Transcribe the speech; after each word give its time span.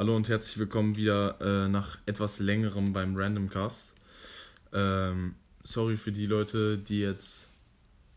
Hallo 0.00 0.16
und 0.16 0.30
herzlich 0.30 0.56
willkommen 0.56 0.96
wieder 0.96 1.36
äh, 1.42 1.68
nach 1.68 1.98
etwas 2.06 2.38
längerem 2.38 2.94
beim 2.94 3.14
Randomcast. 3.14 3.92
Ähm, 4.72 5.34
sorry 5.62 5.98
für 5.98 6.10
die 6.10 6.24
Leute, 6.24 6.78
die 6.78 7.00
jetzt 7.00 7.48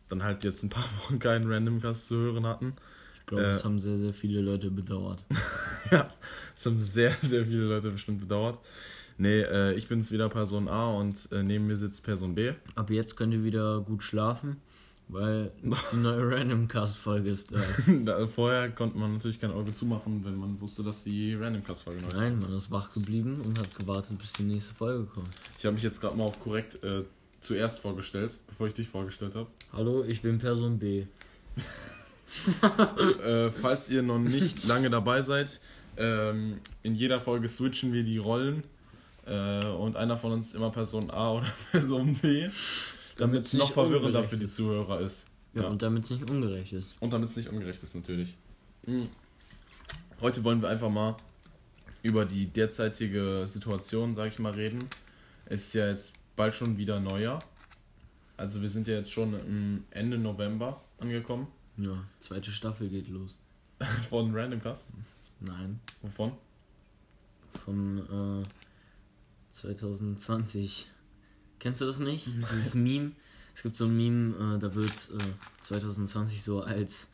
dann 0.08 0.24
halt 0.24 0.46
jetzt 0.46 0.64
ein 0.64 0.70
paar 0.70 0.86
Wochen 0.98 1.20
keinen 1.20 1.52
Randomcast 1.52 2.08
zu 2.08 2.16
hören 2.16 2.48
hatten. 2.48 2.74
Ich 3.20 3.26
glaube, 3.26 3.44
das 3.44 3.66
haben 3.66 3.80
sehr, 3.80 3.98
sehr 3.98 4.14
viele 4.14 4.40
Leute 4.40 4.72
bedauert. 4.72 5.26
ja, 5.92 6.10
das 6.56 6.66
haben 6.66 6.82
sehr, 6.82 7.18
sehr 7.22 7.44
viele 7.44 7.66
Leute 7.66 7.92
bestimmt 7.92 8.22
bedauert. 8.22 8.60
Nee, 9.18 9.42
äh, 9.42 9.74
ich 9.74 9.90
bin's 9.90 10.10
wieder 10.14 10.30
Person 10.30 10.70
A 10.70 10.90
und 10.92 11.28
äh, 11.34 11.44
neben 11.44 11.68
mir 11.68 11.76
sitzt 11.76 12.06
Person 12.06 12.34
B. 12.34 12.54
Ab 12.76 12.92
jetzt 12.92 13.18
könnt 13.18 13.34
ihr 13.34 13.44
wieder 13.44 13.82
gut 13.82 14.04
schlafen, 14.04 14.56
weil 15.08 15.52
die 15.92 15.98
neue 15.98 16.32
Randomcast-Folge 16.32 17.30
ist 17.30 17.52
da. 18.06 18.28
Vorher 18.28 18.70
konnte 18.72 18.98
man 18.98 19.14
natürlich 19.14 19.40
kein 19.40 19.52
Auge 19.52 19.74
zumachen, 19.74 20.24
wenn 20.26 20.40
man 20.40 20.60
wusste, 20.60 20.84
dass 20.84 21.04
die 21.04 21.36
Randomcast-Folge 21.36 22.02
neu 22.02 22.08
ist. 22.08 22.16
Nein, 22.16 22.40
man 22.40 22.54
ist 22.54 22.72
wach 22.72 22.94
geblieben 22.94 23.42
und 23.46 23.60
hat 23.60 23.74
gewartet, 23.76 24.18
bis 24.18 24.34
die 24.34 24.44
nächste 24.44 24.74
Folge 24.74 25.06
kommt. 25.06 25.30
Ich 25.58 25.66
habe 25.66 25.74
mich 25.74 25.84
jetzt 25.84 26.02
gerade 26.02 26.18
mal 26.18 26.26
auf 26.26 26.40
korrekt 26.40 26.84
äh, 26.84 27.04
zuerst 27.42 27.80
vorgestellt, 27.80 28.34
bevor 28.48 28.68
ich 28.68 28.74
dich 28.74 28.88
vorgestellt 28.88 29.36
habe. 29.36 29.48
Hallo, 29.74 30.04
ich 30.04 30.22
bin 30.22 30.40
Person 30.40 30.80
B. 30.80 31.06
äh, 33.24 33.52
falls 33.52 33.90
ihr 33.90 34.02
noch 34.02 34.20
nicht 34.20 34.66
lange 34.66 34.90
dabei 34.90 35.22
seid, 35.22 35.60
ähm, 35.98 36.60
in 36.82 36.96
jeder 36.96 37.20
Folge 37.20 37.48
switchen 37.48 37.94
wir 37.94 38.04
die 38.04 38.18
Rollen 38.18 38.64
äh, 39.26 39.66
und 39.66 39.96
einer 39.96 40.18
von 40.18 40.32
uns 40.32 40.56
immer 40.56 40.72
Person 40.72 41.12
A 41.12 41.34
oder 41.34 41.48
Person 41.72 42.16
B, 42.16 42.50
damit 43.18 43.46
es 43.46 43.54
noch 43.54 43.72
verwirrender 43.72 44.24
für 44.24 44.38
die 44.38 44.48
Zuhörer 44.48 45.02
ist. 45.02 45.28
Ja, 45.54 45.64
ja. 45.64 45.68
und 45.68 45.82
damit 45.82 46.06
es 46.06 46.10
nicht 46.10 46.30
ungerecht 46.30 46.74
ist. 46.74 46.96
Und 47.00 47.14
damit 47.14 47.30
es 47.30 47.36
nicht 47.36 47.50
ungerecht 47.50 47.84
ist, 47.84 47.96
natürlich. 47.96 48.36
Mhm. 48.86 49.10
Heute 50.22 50.44
wollen 50.44 50.62
wir 50.62 50.70
einfach 50.70 50.90
mal 50.90 51.18
über 52.02 52.26
die 52.26 52.48
derzeitige 52.48 53.44
Situation, 53.48 54.16
sag 54.16 54.30
ich 54.30 54.40
mal, 54.40 54.54
reden. 54.54 54.88
Es 55.46 55.68
ist 55.68 55.74
ja 55.74 55.88
jetzt 55.88 56.14
bald 56.36 56.56
schon 56.56 56.78
wieder 56.78 57.00
Neujahr. 57.00 57.44
Also 58.38 58.62
wir 58.62 58.70
sind 58.70 58.88
ja 58.88 58.96
jetzt 58.96 59.12
schon 59.12 59.84
Ende 59.92 60.18
November 60.18 60.82
angekommen. 61.00 61.48
Ja, 61.78 62.04
zweite 62.20 62.52
Staffel 62.52 62.90
geht 62.90 63.08
los. 63.08 63.38
Von 64.10 64.36
Random 64.36 64.62
Cast? 64.62 64.94
Nein. 65.40 65.80
Wovon? 66.02 66.34
Von 67.64 68.44
äh, 68.44 68.48
2020. 69.52 70.88
Kennst 71.64 71.80
du 71.80 71.86
das 71.86 71.98
nicht? 71.98 72.28
Dieses 72.28 72.76
Meme. 72.76 73.14
Es 73.56 73.64
gibt 73.64 73.78
so 73.78 73.86
ein 73.86 73.96
Meme, 73.96 74.58
äh, 74.58 74.60
da 74.60 74.76
wird 74.76 74.92
äh, 74.92 75.62
2020 75.62 76.44
so 76.44 76.62
als 76.62 77.10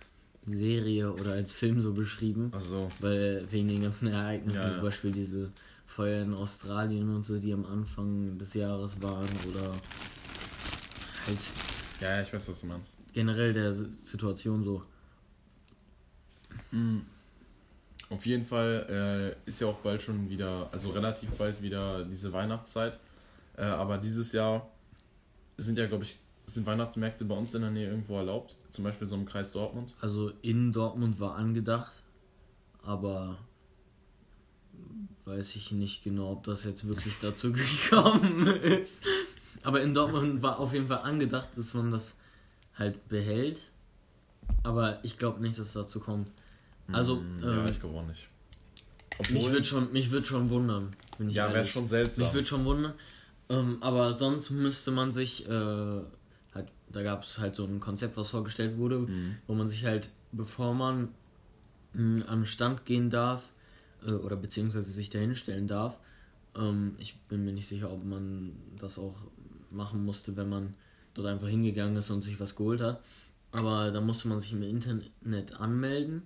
Serie 0.48 1.14
oder 1.14 1.34
als 1.34 1.54
Film 1.54 1.82
so 1.82 1.94
beschrieben. 1.94 2.52
Ach 2.56 2.62
so. 2.62 2.90
Weil 3.00 3.46
wegen 3.52 3.68
den 3.68 3.84
ganzen 3.84 4.08
Ereignissen, 4.08 4.58
ja, 4.60 4.70
ja. 4.70 4.74
zum 4.74 4.82
Beispiel 4.82 5.12
diese 5.12 5.52
Feuer 5.86 6.24
in 6.24 6.34
Australien 6.34 7.16
und 7.16 7.28
so, 7.28 7.38
die 7.38 7.54
am 7.54 7.64
Anfang 7.64 8.40
des 8.40 8.56
Jahres 8.56 9.00
waren 9.04 9.30
oder 9.48 9.72
halt. 11.28 11.40
Ja, 12.02 12.20
ich 12.24 12.34
weiß, 12.34 12.50
was 12.50 12.62
du 12.62 12.66
meinst. 12.66 12.98
Generell 13.14 13.54
der 13.54 13.72
Situation 13.72 14.64
so. 14.64 14.84
Mhm. 16.72 17.06
Auf 18.10 18.26
jeden 18.26 18.46
Fall 18.46 19.36
äh, 19.46 19.48
ist 19.48 19.62
ja 19.62 19.68
auch 19.68 19.78
bald 19.78 20.02
schon 20.02 20.28
wieder, 20.28 20.70
also 20.72 20.90
relativ 20.90 21.30
bald 21.34 21.62
wieder 21.62 22.04
diese 22.04 22.34
Weihnachtszeit. 22.34 22.98
Äh, 23.60 23.64
aber 23.64 23.98
dieses 23.98 24.32
Jahr 24.32 24.70
sind 25.58 25.78
ja, 25.78 25.86
glaube 25.86 26.06
ich, 26.06 26.18
sind 26.46 26.66
Weihnachtsmärkte 26.66 27.26
bei 27.26 27.36
uns 27.36 27.54
in 27.54 27.62
der 27.62 27.72
Nähe 27.72 27.90
irgendwo 27.90 28.18
erlaubt. 28.18 28.58
Zum 28.72 28.86
Beispiel 28.86 29.08
so 29.08 29.16
im 29.16 29.26
Kreis 29.26 29.52
Dortmund. 29.52 29.94
Also 30.00 30.32
in 30.42 30.72
Dortmund 30.72 31.20
war 31.20 31.36
angedacht, 31.36 31.92
aber 32.84 33.38
weiß 35.26 35.58
ich 35.58 35.72
nicht 35.72 36.04
genau, 36.04 36.32
ob 36.32 36.44
das 36.46 36.64
jetzt 36.64 36.88
wirklich 36.88 37.16
dazu 37.22 37.52
gekommen 37.52 38.48
ist. 38.48 39.04
Aber 39.64 39.82
in 39.82 39.94
Dortmund 39.94 40.42
war 40.42 40.60
auf 40.60 40.74
jeden 40.74 40.88
Fall 40.88 41.00
angedacht, 41.00 41.50
dass 41.56 41.74
man 41.74 41.92
das 41.92 42.16
halt 42.76 43.10
behält. 43.10 43.70
Aber 44.64 45.04
ich 45.04 45.18
glaube 45.18 45.42
nicht, 45.42 45.60
dass 45.60 45.68
es 45.68 45.74
dazu 45.74 46.00
kommt. 46.00 46.32
Also, 46.92 47.18
mm, 47.18 47.40
ja, 47.44 47.64
ähm, 47.64 47.70
ich 47.70 47.80
glaube 47.80 48.00
auch 48.00 48.08
nicht. 48.08 48.30
Obwohl, 49.20 49.34
mich 49.34 49.52
würde 49.52 49.64
schon, 49.64 49.92
mich 49.92 50.10
würd 50.12 50.26
schon 50.26 50.50
wundern. 50.50 50.96
ja, 51.20 51.54
wäre 51.54 51.66
schon 51.66 51.90
seltsam. 51.90 52.24
Mich 52.24 52.34
würde 52.34 52.48
schon 52.48 52.64
wundern. 52.64 52.94
Ähm, 53.50 53.78
aber 53.82 54.14
sonst 54.14 54.52
müsste 54.52 54.92
man 54.92 55.12
sich, 55.12 55.48
äh, 55.48 55.52
halt, 56.54 56.72
da 56.92 57.04
gab 57.04 57.24
es 57.24 57.40
halt 57.40 57.56
so 57.56 57.66
ein 57.66 57.80
Konzept, 57.80 58.16
was 58.16 58.30
vorgestellt 58.30 58.78
wurde, 58.78 59.00
mhm. 59.00 59.38
wo 59.48 59.56
man 59.56 59.68
sich 59.68 59.86
halt, 59.86 60.12
bevor 60.32 60.74
man 60.74 61.10
mh, 61.94 62.26
an 62.26 62.42
den 62.42 62.46
Stand 62.46 62.86
gehen 62.86 63.10
darf, 63.10 63.50
äh, 64.06 64.12
oder 64.12 64.36
beziehungsweise 64.36 64.92
sich 64.92 65.10
dahin 65.10 65.36
stellen 65.36 65.68
darf, 65.68 65.98
ähm, 66.56 66.96
ich 67.00 67.16
bin 67.28 67.44
mir 67.44 67.54
nicht 67.54 67.68
sicher, 67.68 67.92
ob 67.92 68.06
man 68.06 68.54
das 68.78 69.00
auch 69.00 69.16
machen 69.72 70.06
musste, 70.06 70.36
wenn 70.38 70.50
man 70.50 70.74
dort 71.14 71.28
einfach 71.28 71.48
hingegangen 71.48 71.96
ist 71.98 72.10
und 72.10 72.22
sich 72.22 72.40
was 72.40 72.56
geholt 72.56 72.82
hat. 72.82 73.04
Aber 73.52 73.92
da 73.92 74.00
musste 74.00 74.28
man 74.28 74.40
sich 74.40 74.54
im 74.54 74.62
Internet 74.62 75.60
anmelden 75.60 76.22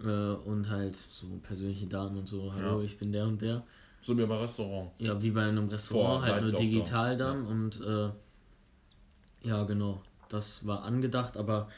äh, 0.00 0.32
und 0.32 0.68
halt 0.68 0.96
so 0.96 1.26
persönliche 1.42 1.86
Daten 1.86 2.16
und 2.16 2.28
so, 2.28 2.52
hallo, 2.52 2.78
ja. 2.78 2.84
ich 2.84 2.98
bin 2.98 3.12
der 3.12 3.26
und 3.26 3.40
der. 3.40 3.64
So 4.02 4.18
wie 4.18 4.26
beim 4.26 4.38
Restaurant. 4.38 4.90
Ja, 4.98 5.20
wie 5.22 5.30
bei 5.30 5.44
einem 5.44 5.68
Restaurant, 5.68 6.22
Boah, 6.22 6.32
halt 6.32 6.42
nur 6.42 6.52
digital 6.52 7.16
dann 7.16 7.44
ja. 7.44 7.50
und 7.50 7.80
äh, 7.80 9.48
ja, 9.48 9.62
genau. 9.64 10.02
Das 10.28 10.66
war 10.66 10.82
angedacht, 10.82 11.36
aber 11.36 11.68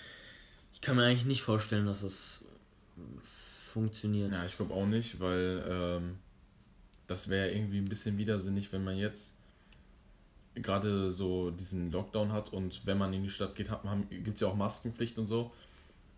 ich 0.73 0.81
kann 0.81 0.97
mir 0.97 1.05
eigentlich 1.05 1.27
nicht 1.27 1.43
vorstellen, 1.43 1.87
dass 1.87 2.01
das 2.01 2.45
funktioniert. 3.75 4.33
Ja, 4.33 4.45
ich 4.45 4.57
glaube 4.57 4.73
auch 4.73 4.87
nicht, 4.87 5.21
weil 5.21 5.65
ähm, 5.69 6.19
das 7.07 7.29
wäre 7.29 7.51
irgendwie 7.51 7.79
ein 7.79 7.89
bisschen 7.89 8.17
widersinnig, 8.17 8.73
wenn 8.73 8.85
man 8.85 8.97
jetzt 8.97 9.37
gerade 10.55 11.13
so 11.13 11.51
diesen 11.51 11.91
Lockdown 11.91 12.33
hat 12.33 12.53
und 12.53 12.87
wenn 12.87 12.97
man 12.97 13.13
in 13.13 13.23
die 13.23 13.31
Stadt 13.31 13.55
geht, 13.57 13.69
gibt 14.11 14.37
es 14.37 14.41
ja 14.41 14.49
auch 14.49 14.57
Maskenpflicht 14.57 15.19
und 15.19 15.27
so. 15.27 15.53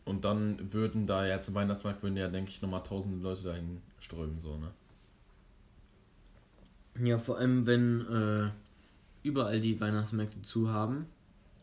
Und 0.05 0.25
dann 0.25 0.73
würden 0.73 1.07
da 1.07 1.27
ja 1.27 1.41
zum 1.41 1.55
Weihnachtsmarkt 1.55 2.03
würden 2.03 2.17
ja, 2.17 2.29
denke 2.29 2.51
ich, 2.51 2.63
nochmal 2.63 2.83
tausende 2.83 3.19
Leute 3.19 3.43
dahin 3.43 3.83
strömen, 3.99 4.39
so, 4.39 4.57
ne? 4.57 4.71
Ja, 7.03 7.19
vor 7.19 7.39
allem, 7.39 7.67
wenn 7.67 8.01
äh, 8.07 8.51
überall 9.23 9.61
die 9.61 9.81
Weihnachtsmärkte 9.81 10.43
zu 10.43 10.71
haben 10.71 11.07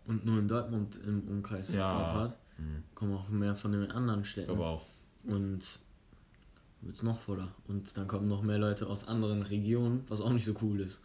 und 0.06 0.26
nur 0.26 0.40
in 0.40 0.48
Dortmund 0.48 1.00
im 1.06 1.28
Umkreis 1.28 1.74
ja. 1.74 2.14
hat, 2.14 2.38
mhm. 2.58 2.84
kommen 2.94 3.14
auch 3.14 3.30
mehr 3.30 3.56
von 3.56 3.72
den 3.72 3.92
anderen 3.92 4.24
Städten. 4.26 4.52
Aber 4.52 4.68
auch. 4.68 4.86
Und 5.26 5.80
wird 6.82 6.96
es 6.96 7.04
noch 7.04 7.20
voller. 7.20 7.50
Und 7.68 7.96
dann 7.98 8.08
kommen 8.08 8.28
noch 8.28 8.42
mehr 8.42 8.58
Leute 8.58 8.88
aus 8.88 9.08
anderen 9.08 9.42
Regionen, 9.42 10.04
was 10.10 10.22
auch 10.22 10.32
nicht 10.32 10.46
so 10.46 10.54
cool 10.62 10.82
ist. 10.82 11.02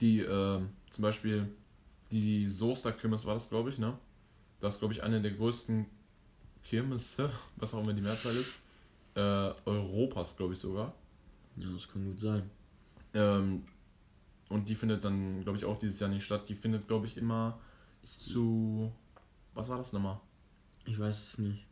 Die, 0.00 0.20
äh, 0.20 0.60
zum 0.90 1.02
Beispiel, 1.02 1.48
die 2.10 2.46
Soester 2.46 2.92
Kirmes 2.92 3.24
war 3.24 3.34
das, 3.34 3.48
glaube 3.48 3.70
ich, 3.70 3.78
ne? 3.78 3.96
Das 4.60 4.74
ist, 4.74 4.80
glaube 4.80 4.94
ich, 4.94 5.02
eine 5.02 5.20
der 5.20 5.32
größten 5.32 5.86
Kirmesse, 6.64 7.30
was 7.56 7.74
auch 7.74 7.82
immer 7.82 7.92
die 7.92 8.02
Mehrzahl 8.02 8.34
ist, 8.36 8.60
äh, 9.14 9.52
Europas, 9.64 10.36
glaube 10.36 10.54
ich 10.54 10.58
sogar. 10.58 10.92
Ja, 11.56 11.68
das 11.70 11.88
kann 11.88 12.04
gut 12.04 12.20
sein. 12.20 12.50
Ähm, 13.16 13.64
und 14.48 14.68
die 14.68 14.74
findet 14.74 15.04
dann, 15.04 15.42
glaube 15.42 15.58
ich, 15.58 15.64
auch 15.64 15.78
dieses 15.78 15.98
Jahr 15.98 16.10
nicht 16.10 16.24
statt. 16.24 16.48
Die 16.48 16.54
findet, 16.54 16.86
glaube 16.86 17.06
ich, 17.06 17.16
immer 17.16 17.58
zu. 18.04 18.92
Was 19.54 19.68
war 19.68 19.78
das 19.78 19.92
nochmal? 19.92 20.20
Ich 20.84 20.98
weiß 20.98 21.16
es 21.16 21.38
nicht. 21.38 21.64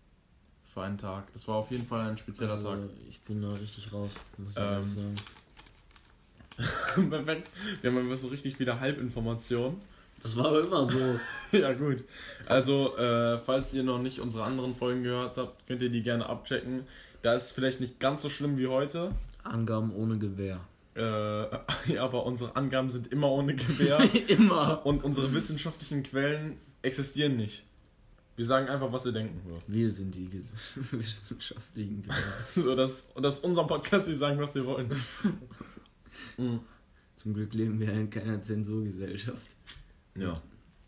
Für 0.72 0.82
einen 0.82 0.99
Tag. 0.99 1.32
Das 1.32 1.47
war 1.47 1.56
auf 1.56 1.71
jeden 1.71 1.87
Fall 1.87 2.09
ein 2.09 2.19
spezieller 2.19 2.55
also, 2.55 2.70
Tag. 2.70 2.79
Ich 3.08 3.20
bin 3.20 3.41
da 3.41 3.52
richtig 3.52 3.93
raus, 3.93 4.11
muss 4.38 4.50
ich 4.50 4.56
ähm, 4.58 4.91
sagen. 4.91 5.14
Perfekt. 7.11 7.50
Wir 7.81 7.90
haben 7.90 7.99
immer 7.99 8.17
so 8.17 8.29
richtig 8.29 8.58
wieder 8.58 8.81
Halbinformationen. 8.81 9.81
Das 10.20 10.37
war 10.37 10.47
aber 10.47 10.64
immer 10.64 10.85
so. 10.85 11.20
ja, 11.52 11.73
gut. 11.75 12.02
Also, 12.47 12.97
äh, 12.97 13.38
falls 13.38 13.73
ihr 13.75 13.85
noch 13.85 14.00
nicht 14.00 14.20
unsere 14.20 14.44
anderen 14.44 14.75
Folgen 14.75 15.05
gehört 15.05 15.37
habt, 15.37 15.67
könnt 15.69 15.82
ihr 15.82 15.90
die 15.90 16.02
gerne 16.02 16.26
abchecken. 16.29 16.85
Da 17.23 17.35
ist 17.35 17.52
vielleicht 17.52 17.81
nicht 17.81 18.00
ganz 18.00 18.23
so 18.23 18.29
schlimm 18.29 18.56
wie 18.56 18.67
heute. 18.67 19.12
Angaben 19.44 19.94
ohne 19.94 20.19
Gewehr. 20.19 20.61
Äh, 20.94 21.00
ja, 21.93 22.05
aber 22.05 22.25
unsere 22.25 22.55
Angaben 22.56 22.88
sind 22.88 23.08
immer 23.08 23.31
ohne 23.31 23.55
Gewehr. 23.55 24.08
immer. 24.29 24.85
Und 24.87 25.05
unsere 25.05 25.32
wissenschaftlichen 25.32 26.02
Quellen 26.02 26.58
existieren 26.82 27.37
nicht. 27.37 27.64
Wir 28.37 28.44
sagen 28.44 28.69
einfach, 28.69 28.93
was 28.93 29.05
wir 29.05 29.12
denken. 29.12 29.41
So. 29.49 29.58
Wir 29.67 29.91
sind 29.91 30.14
die 30.14 30.29
wissenschaftlichen 30.91 32.02
Quellen. 32.02 32.23
so, 32.52 32.75
das, 32.75 33.11
und 33.14 33.23
das 33.23 33.38
ist 33.38 33.44
unser 33.44 33.64
Podcast, 33.64 34.08
wir 34.08 34.17
sagen, 34.17 34.38
was 34.41 34.55
wir 34.55 34.67
wollen. 34.67 34.91
mhm. 36.37 36.61
Zum 37.17 37.32
Glück 37.32 37.55
leben 37.55 37.81
wir 37.81 37.93
in 37.93 38.11
keiner 38.11 38.43
Zensurgesellschaft. 38.43 39.56
Ja. 40.17 40.43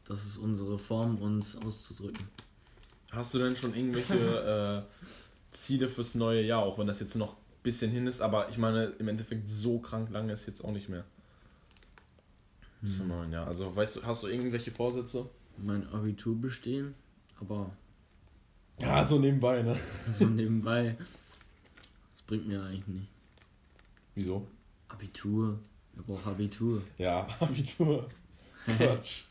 Das 0.05 0.25
ist 0.25 0.37
unsere 0.37 0.79
Form, 0.79 1.17
uns 1.17 1.57
auszudrücken. 1.57 2.29
Hast 3.11 3.35
du 3.35 3.39
denn 3.39 3.57
schon 3.57 3.75
irgendwelche 3.75 4.85
äh, 4.87 5.53
Ziele 5.53 5.89
fürs 5.89 6.15
neue 6.15 6.43
Jahr, 6.43 6.63
auch 6.63 6.79
wenn 6.79 6.87
das 6.87 7.01
jetzt 7.01 7.15
noch 7.15 7.37
bisschen 7.67 7.91
hin 7.91 8.07
ist, 8.07 8.21
aber 8.21 8.49
ich 8.49 8.59
meine, 8.59 8.85
im 9.01 9.09
Endeffekt 9.09 9.49
so 9.49 9.81
krank 9.81 10.09
lange 10.11 10.33
ist 10.33 10.47
jetzt 10.47 10.65
auch 10.65 10.71
nicht 10.71 10.89
mehr. 10.89 11.05
Bis 12.81 13.01
hm. 13.01 13.09
neun, 13.09 13.33
ja. 13.33 13.45
Also 13.45 13.75
weißt 13.75 13.97
du, 13.97 14.05
hast 14.05 14.23
du 14.23 14.29
irgendwelche 14.29 14.71
Vorsätze? 14.71 15.29
Mein 15.59 15.87
Abitur 15.93 16.41
bestehen, 16.41 16.95
aber. 17.41 17.73
Ja, 18.79 19.05
so 19.05 19.19
nebenbei, 19.19 19.63
ne? 19.63 19.77
So 20.15 20.27
nebenbei. 20.27 20.97
Das 22.13 22.23
bringt 22.23 22.47
mir 22.47 22.63
eigentlich 22.63 22.87
nichts. 22.87 23.27
Wieso? 24.15 24.47
Abitur. 24.89 25.59
Wer 25.95 26.05
braucht 26.05 26.27
Abitur? 26.27 26.83
Ja, 26.99 27.27
Abitur. 27.41 28.09
Quatsch. 28.65 29.25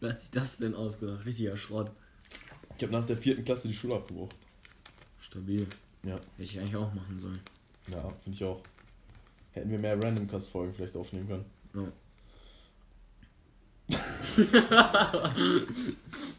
Wer 0.00 0.10
hat 0.10 0.20
sich 0.20 0.30
das 0.30 0.58
denn 0.58 0.74
ausgedacht? 0.74 1.24
Richtiger 1.24 1.56
Schrott. 1.56 1.90
Ich 2.76 2.82
habe 2.82 2.92
nach 2.92 3.06
der 3.06 3.16
vierten 3.16 3.44
Klasse 3.44 3.68
die 3.68 3.74
Schule 3.74 3.94
abgebrochen. 3.94 4.34
Stabil. 5.20 5.66
Ja. 6.04 6.14
Hätte 6.14 6.22
ich 6.38 6.58
eigentlich 6.58 6.76
auch 6.76 6.92
machen 6.94 7.18
sollen. 7.18 7.40
Ja, 7.88 8.02
finde 8.22 8.36
ich 8.36 8.44
auch. 8.44 8.60
Hätten 9.52 9.70
wir 9.70 9.78
mehr 9.78 10.00
Randomcast-Folgen 10.02 10.74
vielleicht 10.74 10.96
aufnehmen 10.96 11.28
können. 11.28 11.44
Ja. 11.74 11.92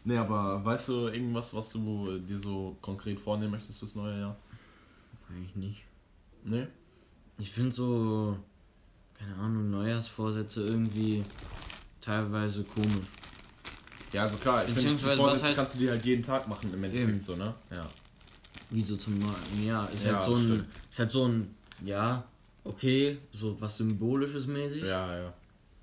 Nee, 0.06 0.18
aber 0.18 0.62
weißt 0.64 0.88
du 0.88 1.08
irgendwas, 1.08 1.54
was 1.54 1.70
du 1.72 2.18
dir 2.18 2.36
so 2.36 2.76
konkret 2.82 3.18
vornehmen 3.18 3.52
möchtest 3.52 3.78
fürs 3.78 3.94
neue 3.94 4.20
Jahr? 4.20 4.36
Eigentlich 5.30 5.56
nicht. 5.56 5.82
Nee? 6.44 6.66
Ich 7.38 7.50
finde 7.50 7.72
so, 7.72 8.36
keine 9.14 9.34
Ahnung, 9.36 9.70
Neujahrsvorsätze 9.70 10.62
irgendwie 10.62 11.24
teilweise 12.02 12.64
komisch. 12.64 13.06
Ja, 14.12 14.24
also 14.24 14.36
klar, 14.36 14.58
ich 14.60 14.74
finde, 14.74 14.82
Beziehungsweise, 14.82 15.16
Vorsätze 15.16 15.42
was 15.44 15.50
heißt- 15.50 15.54
kannst 15.56 15.74
du 15.74 15.78
dir 15.78 15.90
halt 15.92 16.04
jeden 16.04 16.22
Tag 16.22 16.46
machen 16.48 16.72
im 16.74 16.84
Endeffekt 16.84 17.08
Eben. 17.10 17.20
so, 17.22 17.34
ne? 17.36 17.54
Ja. 17.70 17.88
Wie 18.70 18.82
so 18.82 18.96
zum 18.96 19.18
neuen 19.18 19.64
Jahr. 19.66 19.90
Ist 19.90 20.06
Ja, 20.06 20.14
halt 20.14 20.24
so 20.24 20.34
ein, 20.36 20.42
stimmt. 20.44 20.66
ist 20.90 20.98
halt 20.98 21.10
so 21.10 21.28
ein, 21.28 21.54
ja, 21.84 22.24
okay, 22.64 23.18
so 23.32 23.60
was 23.60 23.76
Symbolisches 23.76 24.46
mäßig. 24.46 24.82
Ja, 24.84 25.16
ja. 25.16 25.34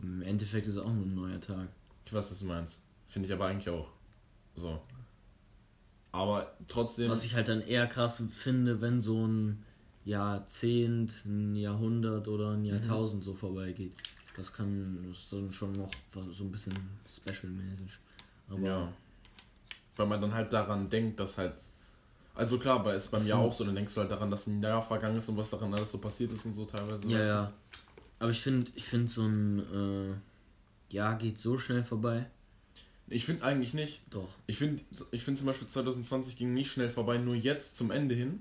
Im 0.02 0.22
Endeffekt 0.24 0.68
ist 0.68 0.76
es 0.76 0.80
auch 0.82 0.92
nur 0.92 1.06
ein 1.06 1.16
neuer 1.16 1.40
Tag. 1.40 1.68
Ich 2.06 2.14
weiß, 2.14 2.32
was 2.32 2.40
du 2.40 2.46
meinst. 2.46 2.82
Finde 3.08 3.28
ich 3.28 3.34
aber 3.34 3.46
eigentlich 3.46 3.70
auch. 3.70 3.88
So. 4.56 4.82
Aber 6.12 6.52
trotzdem. 6.68 7.10
Was 7.10 7.24
ich 7.24 7.36
halt 7.36 7.48
dann 7.48 7.62
eher 7.62 7.88
krass 7.88 8.22
finde, 8.32 8.82
wenn 8.82 9.00
so 9.02 9.26
ein 9.28 9.64
Jahrzehnt, 10.04 11.24
ein 11.26 11.56
Jahrhundert 11.56 12.28
oder 12.28 12.52
ein 12.52 12.66
Jahrtausend 12.66 13.24
so 13.24 13.34
vorbeigeht. 13.34 13.94
Das 14.36 14.52
kann 14.52 15.06
das 15.08 15.20
ist 15.20 15.34
dann 15.34 15.52
schon 15.52 15.74
noch 15.74 15.92
so 16.32 16.44
ein 16.44 16.52
bisschen 16.52 16.74
special-mäßig. 17.08 17.98
Aber 18.50 18.60
Ja. 18.60 18.94
Weil 19.98 20.08
man 20.08 20.22
dann 20.22 20.34
halt 20.34 20.52
daran 20.52 20.90
denkt, 20.90 21.20
dass 21.20 21.38
halt. 21.38 21.54
Also 22.42 22.58
klar, 22.58 22.82
bei, 22.82 22.96
ist 22.96 23.12
beim 23.12 23.28
Jahr 23.28 23.38
auch 23.38 23.54
so, 23.54 23.64
dann 23.64 23.76
denkst 23.76 23.94
du 23.94 24.02
halt 24.02 24.10
daran, 24.10 24.32
dass 24.32 24.48
ein 24.48 24.64
Jahr 24.64 24.82
vergangen 24.82 25.16
ist 25.16 25.30
und 25.30 25.38
was 25.38 25.52
daran 25.52 25.72
alles 25.76 25.92
so 25.92 26.00
passiert 26.00 26.32
ist 26.32 26.44
und 26.48 26.56
so 26.56 26.66
teilweise. 26.66 27.08
ja, 27.08 27.20
du? 27.20 27.28
ja. 27.28 27.54
Aber 28.18 28.32
ich 28.32 28.42
finde, 28.42 28.72
ich 28.74 28.84
finde 28.84 29.08
so 29.08 29.22
ein 29.28 29.60
äh, 30.90 30.92
Jahr 30.92 31.20
geht 31.20 31.38
so 31.38 31.60
schnell 31.60 31.84
vorbei. 31.84 32.26
Ich 33.10 33.26
finde 33.26 33.44
eigentlich 33.44 33.76
nicht. 33.76 34.02
Doch. 34.10 34.28
Ich 34.48 34.58
finde 34.58 34.82
ich 35.12 35.24
find 35.24 35.38
zum 35.38 35.46
Beispiel 35.46 35.68
2020 35.68 36.36
ging 36.36 36.56
nicht 36.56 36.72
schnell 36.72 36.90
vorbei, 36.90 37.20
nur 37.20 37.36
jetzt 37.36 37.78
zum 37.78 37.92
Ende 37.92 38.16
hin, 38.16 38.40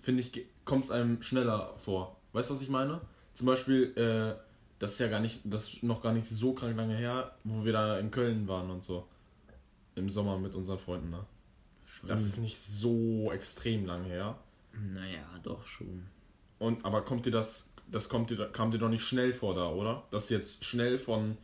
finde 0.00 0.22
ich, 0.22 0.46
kommt 0.64 0.86
es 0.86 0.90
einem 0.90 1.20
schneller 1.20 1.74
vor. 1.76 2.16
Weißt 2.32 2.48
du, 2.48 2.54
was 2.54 2.62
ich 2.62 2.70
meine? 2.70 3.02
Zum 3.34 3.46
Beispiel, 3.46 3.92
äh, 3.98 4.40
das 4.78 4.92
ist 4.92 4.98
ja 4.98 5.08
gar 5.08 5.20
nicht, 5.20 5.40
das 5.44 5.74
ist 5.74 5.82
noch 5.82 6.00
gar 6.00 6.14
nicht 6.14 6.26
so 6.26 6.54
krank 6.54 6.74
lange 6.74 6.96
her, 6.96 7.36
wo 7.44 7.66
wir 7.66 7.74
da 7.74 7.98
in 7.98 8.10
Köln 8.10 8.48
waren 8.48 8.70
und 8.70 8.82
so. 8.82 9.06
Im 9.94 10.08
Sommer 10.08 10.38
mit 10.38 10.54
unseren 10.54 10.78
Freunden, 10.78 11.10
ne? 11.10 11.26
Das 12.06 12.24
ist 12.24 12.38
nicht 12.38 12.58
so 12.58 13.30
extrem 13.32 13.86
lange 13.86 14.08
her. 14.08 14.38
naja, 14.72 15.24
doch 15.42 15.66
schon. 15.66 16.06
Und 16.58 16.84
aber 16.84 17.02
kommt 17.02 17.26
dir 17.26 17.30
das, 17.30 17.68
das 17.90 18.08
kommt 18.08 18.30
dir, 18.30 18.46
kam 18.48 18.70
dir 18.70 18.78
doch 18.78 18.88
nicht 18.88 19.04
schnell 19.04 19.32
vor 19.32 19.54
da, 19.54 19.68
oder? 19.68 20.04
Dass 20.10 20.28
jetzt 20.30 20.64
schnell 20.64 20.98
von, 20.98 21.36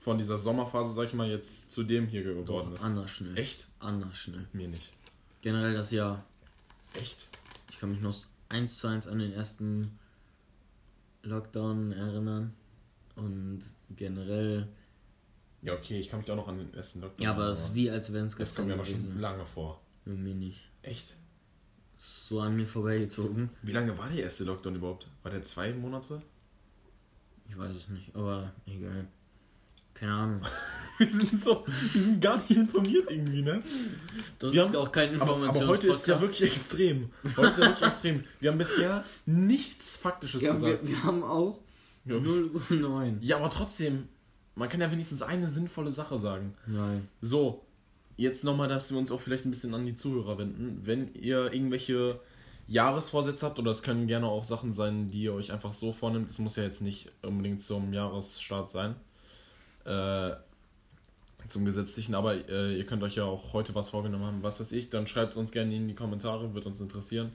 von 0.00 0.18
dieser 0.18 0.38
Sommerphase, 0.38 0.92
sag 0.94 1.08
ich 1.08 1.14
mal, 1.14 1.28
jetzt 1.28 1.70
zu 1.70 1.82
dem 1.82 2.06
hier 2.06 2.22
geworden 2.22 2.46
Doch, 2.46 2.72
ist. 2.72 2.82
anders 2.82 3.10
schnell. 3.10 3.36
Echt? 3.38 3.68
Anders 3.80 4.16
schnell. 4.16 4.46
Mir 4.52 4.68
nicht. 4.68 4.90
Generell 5.42 5.74
das 5.74 5.90
Jahr. 5.90 6.24
Echt? 6.94 7.28
Ich 7.70 7.78
kann 7.80 7.90
mich 7.90 8.00
noch 8.00 8.14
eins 8.48 8.78
zu 8.78 8.86
eins 8.86 9.06
an 9.06 9.18
den 9.18 9.32
ersten 9.32 9.98
Lockdown 11.22 11.92
erinnern. 11.92 12.54
Und 13.16 13.60
generell. 13.90 14.68
Ja, 15.62 15.74
okay, 15.74 15.98
ich 15.98 16.08
kann 16.08 16.20
mich 16.20 16.30
auch 16.30 16.36
noch 16.36 16.48
an 16.48 16.58
den 16.58 16.74
ersten 16.74 17.00
Lockdown 17.00 17.24
Ja, 17.24 17.32
aber 17.32 17.48
es 17.48 17.60
ist 17.60 17.74
wie 17.74 17.90
als 17.90 18.12
wenn 18.12 18.26
es 18.26 18.32
das 18.32 18.38
gestern 18.38 18.68
kommt 18.68 18.68
mir 18.68 18.74
aber 18.74 18.84
schon 18.84 19.20
lange 19.20 19.46
vor. 19.46 19.80
Mir 20.04 20.34
nicht. 20.34 20.60
Echt? 20.82 21.14
So 21.96 22.40
an 22.40 22.56
mir 22.56 22.66
vorbeigezogen. 22.66 23.50
Wie 23.62 23.72
lange 23.72 23.96
war 23.96 24.08
der 24.10 24.22
erste 24.24 24.44
Lockdown 24.44 24.76
überhaupt? 24.76 25.08
War 25.22 25.30
der 25.30 25.42
zwei 25.42 25.72
Monate? 25.72 26.20
Ich 27.48 27.56
weiß 27.56 27.74
es 27.74 27.88
nicht, 27.88 28.14
aber 28.14 28.52
egal. 28.66 29.06
Keine 29.94 30.12
Ahnung. 30.12 30.40
Wir 30.98 31.08
sind 31.08 31.42
so, 31.42 31.64
wir 31.66 32.02
sind 32.02 32.20
gar 32.20 32.36
nicht 32.36 32.50
informiert 32.52 33.10
irgendwie, 33.10 33.42
ne? 33.42 33.60
Das 34.38 34.52
Wir 34.52 34.62
ist 34.62 34.68
haben- 34.68 34.76
auch 34.76 34.92
kein 34.92 35.08
Aber, 35.08 35.14
Informations 35.32 35.56
aber 35.62 35.66
heute 35.72 35.88
ist 35.88 36.06
ja 36.06 36.20
wirklich 36.20 36.42
extrem. 36.52 37.10
Heute 37.36 37.48
ist 37.48 37.58
ja 37.58 37.64
wirklich 37.66 37.82
extrem. 37.88 38.24
Wir 38.38 38.50
haben 38.52 38.58
bisher 38.58 39.04
nichts 39.26 39.96
Faktisches 39.96 40.42
ja, 40.42 40.52
gesagt. 40.52 40.82
wir, 40.84 40.88
wir 40.90 41.02
haben 41.02 41.24
auch 41.24 41.58
Ja. 42.04 42.14
0 42.20 42.44
Uhr 42.54 42.76
9. 42.76 43.18
Ja, 43.22 43.38
aber 43.38 43.50
trotzdem, 43.50 44.08
man 44.54 44.68
kann 44.68 44.80
ja 44.80 44.90
wenigstens 44.92 45.22
eine 45.22 45.48
sinnvolle 45.48 45.90
Sache 45.90 46.16
sagen. 46.16 46.54
Nein. 46.68 47.08
So, 47.20 47.64
jetzt 48.16 48.44
nochmal, 48.44 48.68
dass 48.68 48.90
wir 48.90 48.98
uns 48.98 49.10
auch 49.10 49.20
vielleicht 49.20 49.44
ein 49.44 49.50
bisschen 49.50 49.74
an 49.74 49.86
die 49.86 49.94
Zuhörer 49.94 50.38
wenden. 50.38 50.80
Wenn 50.84 51.12
ihr 51.14 51.52
irgendwelche 51.52 52.20
Jahresvorsätze 52.66 53.44
habt, 53.44 53.58
oder 53.58 53.70
es 53.70 53.82
können 53.82 54.06
gerne 54.06 54.26
auch 54.26 54.44
Sachen 54.44 54.72
sein, 54.72 55.08
die 55.08 55.22
ihr 55.22 55.34
euch 55.34 55.52
einfach 55.52 55.74
so 55.74 55.92
vornimmt, 55.92 56.30
es 56.30 56.38
muss 56.38 56.56
ja 56.56 56.62
jetzt 56.62 56.80
nicht 56.80 57.10
unbedingt 57.22 57.60
zum 57.60 57.92
Jahresstart 57.92 58.70
sein, 58.70 58.94
äh, 59.84 60.32
zum 61.48 61.64
gesetzlichen, 61.66 62.14
aber 62.14 62.48
äh, 62.48 62.76
ihr 62.76 62.86
könnt 62.86 63.02
euch 63.02 63.16
ja 63.16 63.24
auch 63.24 63.52
heute 63.52 63.74
was 63.74 63.90
vorgenommen 63.90 64.24
haben, 64.24 64.42
was 64.42 64.60
weiß 64.60 64.72
ich, 64.72 64.88
dann 64.88 65.06
schreibt 65.06 65.32
es 65.32 65.36
uns 65.36 65.52
gerne 65.52 65.76
in 65.76 65.88
die 65.88 65.94
Kommentare, 65.94 66.54
wird 66.54 66.64
uns 66.64 66.80
interessieren. 66.80 67.32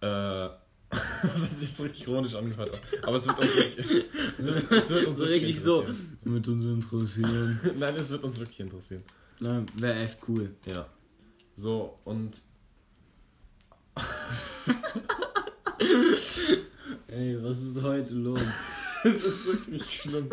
Äh, 0.00 0.48
das 0.90 1.42
hat 1.48 1.56
sich 1.56 1.68
jetzt 1.68 1.80
richtig 1.80 2.08
ironisch 2.08 2.34
angehört, 2.34 2.80
aber 3.02 3.16
es 3.16 3.28
wird 3.28 3.38
uns 3.38 3.54
wirklich, 3.54 3.78
es, 3.78 4.46
es 4.70 4.90
wird 4.90 5.06
uns 5.06 5.18
so 5.18 5.24
wirklich 5.24 5.44
richtig 5.44 5.60
so. 5.60 5.86
Mit 6.24 6.48
uns 6.48 6.64
interessieren. 6.64 7.60
Nein, 7.78 7.94
es 7.94 8.10
wird 8.10 8.24
uns 8.24 8.40
wirklich 8.40 8.58
interessieren. 8.58 9.04
Nein, 9.40 9.66
wäre 9.76 10.00
echt 10.00 10.18
cool. 10.28 10.54
Ja. 10.66 10.86
So, 11.54 11.98
und 12.04 12.40
Ey, 17.08 17.42
was 17.42 17.60
ist 17.62 17.82
heute 17.82 18.14
los? 18.14 18.40
es 19.04 19.24
ist 19.24 19.46
wirklich 19.46 19.94
schlimm. 20.00 20.28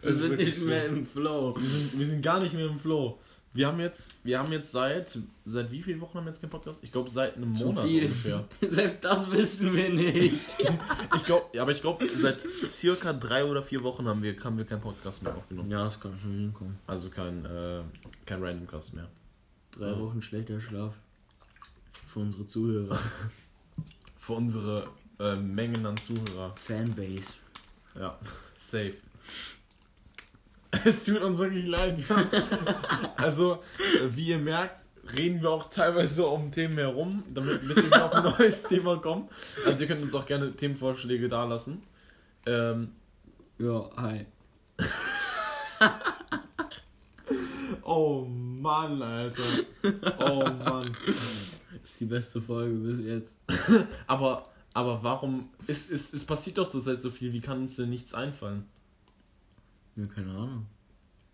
Wir 0.00 0.08
Es 0.10 0.16
ist 0.16 0.22
sind 0.22 0.30
wirklich 0.30 0.54
nicht 0.56 0.66
mehr 0.66 0.84
schlimm. 0.86 0.98
im 0.98 1.06
Flow. 1.06 1.54
Wir 1.56 1.68
sind, 1.68 1.98
wir 1.98 2.06
sind 2.06 2.22
gar 2.22 2.40
nicht 2.42 2.54
mehr 2.54 2.66
im 2.66 2.78
Flow. 2.78 3.18
Wir 3.56 3.68
haben 3.68 3.80
jetzt, 3.80 4.12
wir 4.22 4.38
haben 4.38 4.52
jetzt 4.52 4.70
seit, 4.70 5.18
seit 5.46 5.70
wie 5.70 5.82
vielen 5.82 5.98
Wochen 6.02 6.18
haben 6.18 6.26
wir 6.26 6.30
jetzt 6.30 6.42
keinen 6.42 6.50
Podcast? 6.50 6.84
Ich 6.84 6.92
glaube 6.92 7.08
seit 7.08 7.36
einem 7.36 7.56
Zu 7.56 7.64
Monat 7.66 7.86
viel. 7.86 8.02
ungefähr. 8.04 8.44
Selbst 8.68 9.02
das 9.02 9.30
wissen 9.30 9.72
wir 9.74 9.88
nicht. 9.90 10.34
Ich 11.16 11.24
glaube, 11.24 11.60
aber 11.60 11.70
ich 11.70 11.80
glaube 11.80 12.06
seit 12.08 12.40
circa 12.42 13.12
drei 13.14 13.44
oder 13.44 13.62
vier 13.62 13.82
Wochen 13.82 14.06
haben 14.06 14.22
wir, 14.22 14.36
haben 14.44 14.58
wir 14.58 14.66
keinen 14.66 14.82
Podcast 14.82 15.22
mehr 15.22 15.34
aufgenommen. 15.34 15.70
Ja, 15.70 15.84
das 15.84 15.98
kann 15.98 16.18
schon 16.20 16.32
hinkommen. 16.32 16.78
Also 16.86 17.08
kein, 17.08 17.44
äh, 17.46 17.80
kein 18.26 18.42
Randomcast 18.42 18.92
mehr. 18.94 19.08
Drei 19.72 19.88
Ja. 19.88 19.98
Wochen 20.00 20.20
schlechter 20.20 20.60
Schlaf. 20.60 20.92
Für 22.06 22.20
unsere 22.20 22.46
Zuhörer. 22.46 22.98
Für 24.18 24.32
unsere 24.34 24.88
äh, 25.18 25.36
Mengen 25.36 25.86
an 25.86 25.96
Zuhörer. 25.96 26.54
Fanbase. 26.56 27.32
Ja, 27.98 28.18
safe. 28.58 28.94
Es 30.84 31.04
tut 31.04 31.20
uns 31.22 31.38
wirklich 31.38 31.66
leid. 31.66 31.98
Also, 33.16 33.62
wie 34.10 34.28
ihr 34.28 34.38
merkt, 34.38 34.84
reden 35.16 35.40
wir 35.42 35.50
auch 35.50 35.68
teilweise 35.68 36.14
so 36.14 36.28
um 36.28 36.50
Themen 36.50 36.76
herum, 36.78 37.22
damit 37.32 37.66
bis 37.66 37.76
wir 37.76 37.86
wieder 37.86 38.04
auf 38.06 38.12
ein 38.12 38.24
neues 38.24 38.62
Thema 38.68 38.96
kommen. 38.98 39.28
Also 39.64 39.82
ihr 39.82 39.88
könnt 39.88 40.02
uns 40.02 40.14
auch 40.14 40.26
gerne 40.26 40.52
Themenvorschläge 40.52 41.28
dalassen. 41.28 41.80
Ähm, 42.46 42.92
Ja, 43.58 43.88
hi. 43.96 44.26
oh 47.82 48.24
Mann, 48.24 49.00
Alter. 49.02 49.42
Oh 50.18 50.44
Mann. 50.44 50.96
Das 51.06 51.90
ist 51.92 52.00
die 52.00 52.04
beste 52.06 52.42
Folge 52.42 52.74
bis 52.76 53.00
jetzt. 53.06 53.36
Aber, 54.06 54.44
aber 54.74 55.02
warum. 55.02 55.48
Es, 55.66 55.88
es, 55.90 56.12
es 56.12 56.24
passiert 56.24 56.58
doch 56.58 56.68
zurzeit 56.68 57.00
so 57.00 57.10
viel, 57.10 57.32
wie 57.32 57.40
kann 57.40 57.58
uns 57.62 57.76
denn 57.76 57.90
nichts 57.90 58.12
einfallen? 58.14 58.64
Ja, 59.96 60.06
keine 60.06 60.30
Ahnung. 60.30 60.66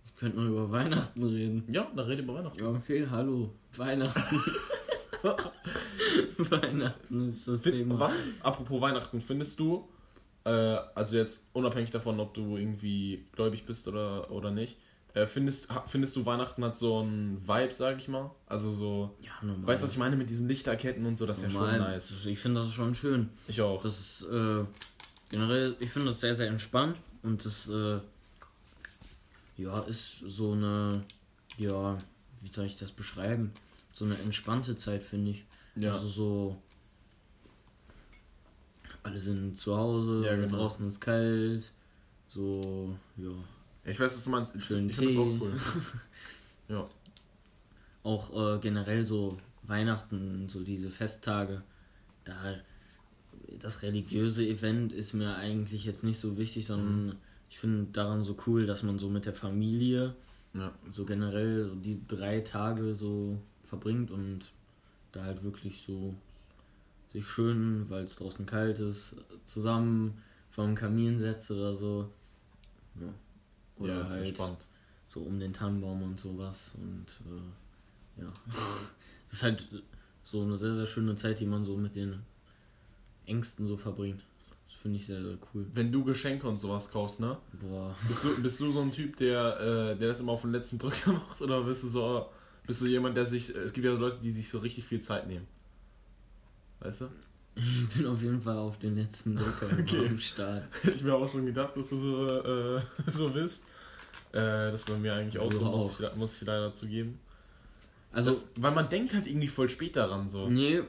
Wir 0.04 0.12
könnten 0.18 0.44
noch 0.44 0.50
über 0.50 0.70
Weihnachten 0.70 1.22
reden. 1.24 1.64
Ja, 1.68 1.90
da 1.96 2.02
rede 2.04 2.22
über 2.22 2.34
Weihnachten. 2.34 2.58
Ja, 2.58 2.68
okay, 2.70 3.06
hallo. 3.10 3.52
Weihnachten. 3.76 4.40
Weihnachten 6.50 7.30
ist 7.30 7.48
das 7.48 7.60
Find, 7.60 7.76
Thema. 7.76 7.98
was, 7.98 8.14
apropos 8.42 8.80
Weihnachten, 8.80 9.20
findest 9.20 9.58
du, 9.60 9.88
äh, 10.44 10.50
also 10.50 11.16
jetzt 11.16 11.46
unabhängig 11.52 11.90
davon, 11.90 12.18
ob 12.20 12.34
du 12.34 12.56
irgendwie 12.56 13.26
gläubig 13.32 13.64
bist 13.64 13.86
oder, 13.88 14.30
oder 14.30 14.50
nicht, 14.50 14.78
äh, 15.14 15.26
findest, 15.26 15.68
findest 15.86 16.16
du 16.16 16.26
Weihnachten 16.26 16.64
hat 16.64 16.76
so 16.76 17.00
einen 17.00 17.40
Vibe, 17.46 17.72
sag 17.72 17.98
ich 17.98 18.08
mal? 18.08 18.30
Also 18.46 18.70
so, 18.72 19.16
Ja, 19.20 19.30
normal. 19.42 19.66
weißt 19.66 19.82
du, 19.82 19.86
was 19.86 19.92
ich 19.92 19.98
meine 19.98 20.16
mit 20.16 20.28
diesen 20.30 20.48
Lichterketten 20.48 21.04
und 21.06 21.16
so, 21.16 21.26
das 21.26 21.38
ist 21.38 21.44
ja 21.44 21.50
schon 21.50 21.60
Normal. 21.60 21.78
nice. 21.80 22.24
Ich 22.26 22.38
finde 22.38 22.60
das 22.60 22.72
schon 22.72 22.94
schön. 22.94 23.28
Ich 23.46 23.60
auch. 23.60 23.80
Das 23.82 23.98
ist 23.98 24.28
äh, 24.30 24.64
generell, 25.28 25.76
ich 25.80 25.90
finde 25.90 26.08
das 26.08 26.20
sehr, 26.20 26.34
sehr 26.34 26.48
entspannt 26.48 26.96
und 27.22 27.44
das 27.44 27.68
äh, 27.68 28.00
ja 29.56 29.80
ist 29.80 30.16
so 30.26 30.52
eine, 30.52 31.04
ja, 31.58 31.98
wie 32.40 32.50
soll 32.50 32.66
ich 32.66 32.76
das 32.76 32.92
beschreiben? 32.92 33.52
So 33.92 34.04
eine 34.04 34.18
entspannte 34.18 34.76
Zeit, 34.76 35.02
finde 35.02 35.32
ich. 35.32 35.44
Ja. 35.76 35.92
Also 35.92 36.08
so, 36.08 36.62
alle 39.02 39.18
sind 39.18 39.56
zu 39.56 39.76
Hause, 39.76 40.22
Ja, 40.24 40.36
genau. 40.36 40.56
draußen 40.56 40.86
ist 40.86 41.00
kalt, 41.00 41.72
so, 42.28 42.96
ja. 43.16 43.30
Ich 43.84 43.98
weiß, 43.98 44.14
was 44.16 44.24
du 44.24 44.30
meinst. 44.30 44.54
Ich, 44.54 44.64
Schön 44.64 44.88
ich 44.88 44.96
Tee. 44.96 45.16
auch 45.18 45.40
cool. 45.40 45.54
ja. 46.68 46.88
Auch 48.04 48.54
äh, 48.56 48.58
generell 48.60 49.04
so 49.04 49.38
Weihnachten, 49.64 50.48
so 50.48 50.62
diese 50.62 50.90
Festtage, 50.90 51.62
da 52.24 52.34
das 53.58 53.82
religiöse 53.82 54.46
Event 54.46 54.92
ist 54.92 55.12
mir 55.12 55.34
eigentlich 55.36 55.84
jetzt 55.84 56.04
nicht 56.04 56.18
so 56.18 56.36
wichtig, 56.38 56.66
sondern 56.66 57.06
Mhm. 57.06 57.16
Ich 57.52 57.58
finde 57.58 57.84
daran 57.92 58.24
so 58.24 58.34
cool, 58.46 58.64
dass 58.64 58.82
man 58.82 58.98
so 58.98 59.10
mit 59.10 59.26
der 59.26 59.34
Familie 59.34 60.14
Ja. 60.54 60.72
so 60.90 61.04
generell 61.04 61.64
so 61.68 61.74
die 61.74 62.00
drei 62.08 62.40
Tage 62.40 62.94
so 62.94 63.38
verbringt 63.62 64.10
und 64.10 64.50
da 65.12 65.24
halt 65.24 65.44
wirklich 65.44 65.84
so 65.86 66.14
sich 67.12 67.28
schön, 67.28 67.90
weil 67.90 68.04
es 68.04 68.16
draußen 68.16 68.46
kalt 68.46 68.78
ist, 68.78 69.16
zusammen 69.44 70.16
vorm 70.50 70.74
Kamin 70.74 71.18
setzt 71.18 71.50
oder 71.50 71.74
so. 71.74 72.08
Ja. 72.98 73.12
Oder 73.76 73.98
ja, 73.98 74.08
halt 74.08 74.28
entspannt. 74.28 74.66
so 75.08 75.20
um 75.20 75.38
den 75.38 75.52
Tannenbaum 75.52 76.02
und 76.02 76.18
sowas 76.18 76.72
und 76.78 77.06
äh, 77.30 78.22
ja. 78.22 78.32
Es 79.26 79.34
ist 79.34 79.42
halt 79.42 79.68
so 80.24 80.40
eine 80.40 80.56
sehr, 80.56 80.72
sehr 80.72 80.86
schöne 80.86 81.16
Zeit, 81.16 81.38
die 81.38 81.46
man 81.46 81.66
so 81.66 81.76
mit 81.76 81.96
den 81.96 82.18
Ängsten 83.26 83.66
so 83.66 83.76
verbringt. 83.76 84.22
Das 84.72 84.80
finde 84.80 84.98
ich 84.98 85.06
sehr, 85.06 85.22
sehr 85.22 85.38
cool. 85.54 85.66
Wenn 85.74 85.92
du 85.92 86.02
Geschenke 86.04 86.48
und 86.48 86.56
sowas 86.58 86.90
kaufst, 86.90 87.20
ne? 87.20 87.36
Boah. 87.60 87.94
Bist 88.08 88.24
du, 88.24 88.42
bist 88.42 88.58
du 88.60 88.72
so 88.72 88.80
ein 88.80 88.90
Typ, 88.90 89.16
der, 89.16 89.60
äh, 89.60 89.96
der 89.98 90.08
das 90.08 90.20
immer 90.20 90.32
auf 90.32 90.40
den 90.42 90.52
letzten 90.52 90.78
Drücker 90.78 91.12
macht? 91.28 91.40
Oder 91.40 91.62
bist 91.62 91.84
du 91.84 91.88
so, 91.88 92.26
bist 92.66 92.80
du 92.80 92.86
jemand, 92.86 93.16
der 93.16 93.26
sich, 93.26 93.50
es 93.50 93.72
gibt 93.72 93.84
ja 93.84 93.92
Leute, 93.92 94.18
die 94.22 94.30
sich 94.30 94.48
so 94.48 94.58
richtig 94.58 94.84
viel 94.84 95.00
Zeit 95.00 95.28
nehmen. 95.28 95.46
Weißt 96.80 97.02
du? 97.02 97.08
Ich 97.54 97.88
bin 97.90 98.06
auf 98.06 98.22
jeden 98.22 98.40
Fall 98.40 98.56
auf 98.56 98.78
den 98.78 98.96
letzten 98.96 99.36
Drücker 99.36 99.68
Okay. 99.78 100.06
am 100.08 100.18
Start. 100.18 100.68
Hätte 100.82 100.96
ich 100.96 101.02
mir 101.02 101.14
auch 101.14 101.30
schon 101.30 101.44
gedacht, 101.46 101.76
dass 101.76 101.90
du 101.90 101.98
so, 101.98 102.26
äh, 102.28 102.82
so 103.10 103.28
bist. 103.28 103.62
Äh, 104.32 104.70
das 104.72 104.88
war 104.88 104.96
mir 104.96 105.12
eigentlich 105.14 105.38
auch 105.38 105.50
Du 105.50 105.58
so, 105.58 105.64
muss 105.66 106.00
ich, 106.00 106.16
muss 106.16 106.40
ich 106.40 106.46
leider 106.46 106.72
zugeben. 106.72 107.20
Also, 108.10 108.30
das, 108.30 108.50
weil 108.56 108.72
man 108.72 108.88
denkt 108.88 109.12
halt 109.14 109.26
irgendwie 109.26 109.48
voll 109.48 109.68
spät 109.68 109.96
daran 109.96 110.28
so. 110.28 110.48
nee. 110.48 110.82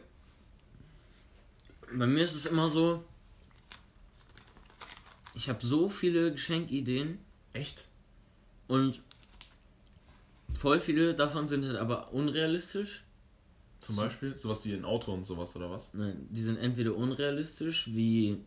Bei 1.96 2.08
mir 2.08 2.24
ist 2.24 2.34
es 2.34 2.48
immer 2.48 2.70
so, 2.70 3.04
ich 5.34 5.50
habe 5.50 5.66
so 5.66 5.90
viele 5.90 6.32
Geschenkideen 6.32 7.18
Echt? 7.54 7.88
und 8.68 9.02
voll 10.58 10.80
viele 10.80 11.14
davon 11.14 11.48
sind 11.48 11.66
halt 11.66 11.78
aber 11.78 12.14
unrealistisch. 12.14 13.04
Zum 13.82 13.96
Beispiel? 13.98 14.38
Sowas 14.38 14.64
wie 14.66 14.74
ein 14.74 14.86
Auto 14.86 15.14
und 15.14 15.26
sowas 15.26 15.56
oder 15.56 15.70
was? 15.70 15.94
Nein, 15.94 16.28
die 16.30 16.42
sind 16.42 16.58
entweder 16.58 16.96
unrealistisch, 16.96 17.88
wie, 17.88 18.38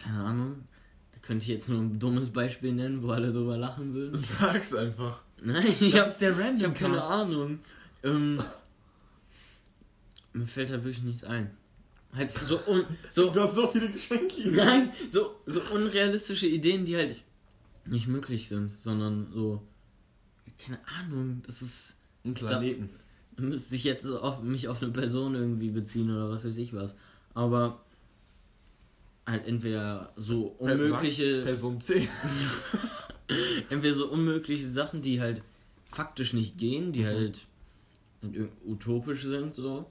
keine 0.00 0.22
Ahnung, 0.22 0.64
da 1.12 1.18
könnte 1.18 1.42
ich 1.42 1.48
jetzt 1.48 1.68
nur 1.68 1.80
ein 1.80 1.98
dummes 1.98 2.30
Beispiel 2.30 2.72
nennen, 2.72 3.02
wo 3.02 3.10
alle 3.10 3.32
drüber 3.32 3.56
lachen 3.56 3.92
würden. 3.94 4.16
Sag's 4.18 4.72
einfach. 4.74 5.20
Nein, 5.42 5.66
ich 5.66 5.92
Das 5.92 5.94
hab, 6.02 6.06
ist 6.08 6.20
der 6.20 6.38
Random 6.38 6.56
ich 6.56 6.64
hab 6.64 6.74
keine. 6.76 7.02
Ahnung. 7.02 7.58
Ähm, 8.04 8.40
mir 10.32 10.46
fällt 10.46 10.70
halt 10.70 10.84
wirklich 10.84 11.02
nichts 11.02 11.24
ein. 11.24 11.50
Halt 12.16 12.32
so, 12.32 12.58
un, 12.66 12.84
so 13.10 13.30
Du 13.30 13.40
hast 13.40 13.54
so 13.54 13.68
viele 13.68 13.90
Geschenke. 13.90 14.50
Nein, 14.50 14.90
so, 15.08 15.36
so 15.46 15.60
unrealistische 15.74 16.46
Ideen, 16.46 16.84
die 16.84 16.96
halt 16.96 17.16
nicht 17.84 18.08
möglich 18.08 18.48
sind, 18.48 18.72
sondern 18.80 19.28
so, 19.32 19.62
keine 20.58 20.78
Ahnung, 20.88 21.42
das 21.46 21.62
ist, 21.62 21.96
Ein 22.24 22.34
Planeten. 22.34 22.90
müsste 23.36 23.76
ich 23.76 23.84
jetzt 23.84 24.02
so 24.04 24.18
auf, 24.20 24.42
mich 24.42 24.68
auf 24.68 24.82
eine 24.82 24.90
Person 24.92 25.34
irgendwie 25.34 25.70
beziehen 25.70 26.10
oder 26.10 26.30
was 26.30 26.44
weiß 26.44 26.56
ich 26.56 26.72
was. 26.74 26.96
Aber 27.34 27.84
halt 29.26 29.46
entweder 29.46 30.12
so 30.16 30.46
unmögliche, 30.58 31.42
Person 31.42 31.80
C. 31.80 32.08
entweder 33.70 33.94
so 33.94 34.08
unmögliche 34.08 34.68
Sachen, 34.70 35.02
die 35.02 35.20
halt 35.20 35.42
faktisch 35.84 36.32
nicht 36.32 36.58
gehen, 36.58 36.92
die 36.92 37.00
Mhm. 37.02 37.06
halt, 37.06 37.46
halt 38.22 38.48
utopisch 38.64 39.22
sind, 39.24 39.54
so. 39.54 39.86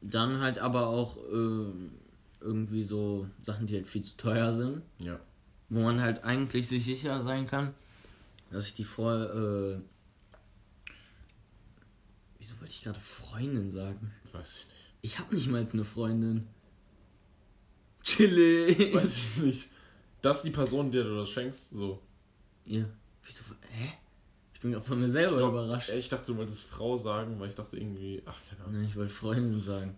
Dann 0.00 0.40
halt 0.40 0.58
aber 0.58 0.86
auch 0.86 1.18
ähm, 1.32 1.92
irgendwie 2.40 2.82
so 2.82 3.28
Sachen, 3.42 3.66
die 3.66 3.74
halt 3.74 3.86
viel 3.86 4.02
zu 4.02 4.16
teuer 4.16 4.52
sind. 4.52 4.82
Ja. 4.98 5.20
wo 5.68 5.80
man 5.82 6.00
halt 6.00 6.24
eigentlich 6.24 6.68
sich 6.68 6.84
sicher 6.84 7.20
sein 7.20 7.46
kann, 7.46 7.74
dass 8.50 8.66
ich 8.66 8.74
die 8.74 8.84
vor. 8.84 9.14
Äh, 9.14 9.80
wieso 12.38 12.58
wollte 12.60 12.72
ich 12.72 12.82
gerade 12.82 13.00
Freundin 13.00 13.70
sagen? 13.70 14.12
Weiß 14.32 14.60
ich 14.60 14.66
nicht. 14.66 14.76
Ich 15.02 15.18
habe 15.18 15.34
nicht 15.34 15.48
mal 15.48 15.66
eine 15.70 15.84
Freundin. 15.84 16.46
Chillig. 18.02 18.94
Weiß 18.94 19.36
ich 19.36 19.42
nicht. 19.42 19.70
Das 20.22 20.38
ist 20.38 20.42
die 20.44 20.50
Person, 20.50 20.90
der 20.90 21.04
du 21.04 21.16
das 21.16 21.30
schenkst, 21.30 21.70
so. 21.70 22.02
Ja. 22.66 22.84
Wieso? 23.24 23.44
Hä? 23.70 23.92
Ich 24.60 24.62
bin 24.62 24.72
gerade 24.72 24.84
von 24.84 25.00
mir 25.00 25.08
selber 25.08 25.38
glaub, 25.38 25.52
überrascht. 25.52 25.88
Ich 25.88 26.10
dachte, 26.10 26.32
du 26.32 26.36
wolltest 26.36 26.64
Frau 26.64 26.98
sagen, 26.98 27.40
weil 27.40 27.48
ich 27.48 27.54
dachte 27.54 27.78
irgendwie, 27.78 28.22
ach, 28.26 28.36
keine 28.46 28.60
Ahnung. 28.62 28.76
Nein, 28.76 28.90
ich 28.90 28.94
wollte 28.94 29.10
Freundin 29.10 29.58
sagen. 29.58 29.96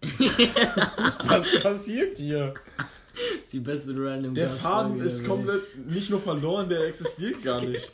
Was 0.02 1.62
passiert 1.62 2.16
hier? 2.16 2.52
Das 3.14 3.44
ist 3.44 3.52
die 3.52 3.60
beste 3.60 3.94
random 3.96 4.34
Der 4.34 4.50
Faden 4.50 5.00
ist 5.00 5.24
komplett 5.24 5.62
nicht 5.86 6.10
nur 6.10 6.18
verloren, 6.18 6.68
der 6.68 6.88
existiert 6.88 7.44
gar 7.44 7.60
nicht. 7.60 7.92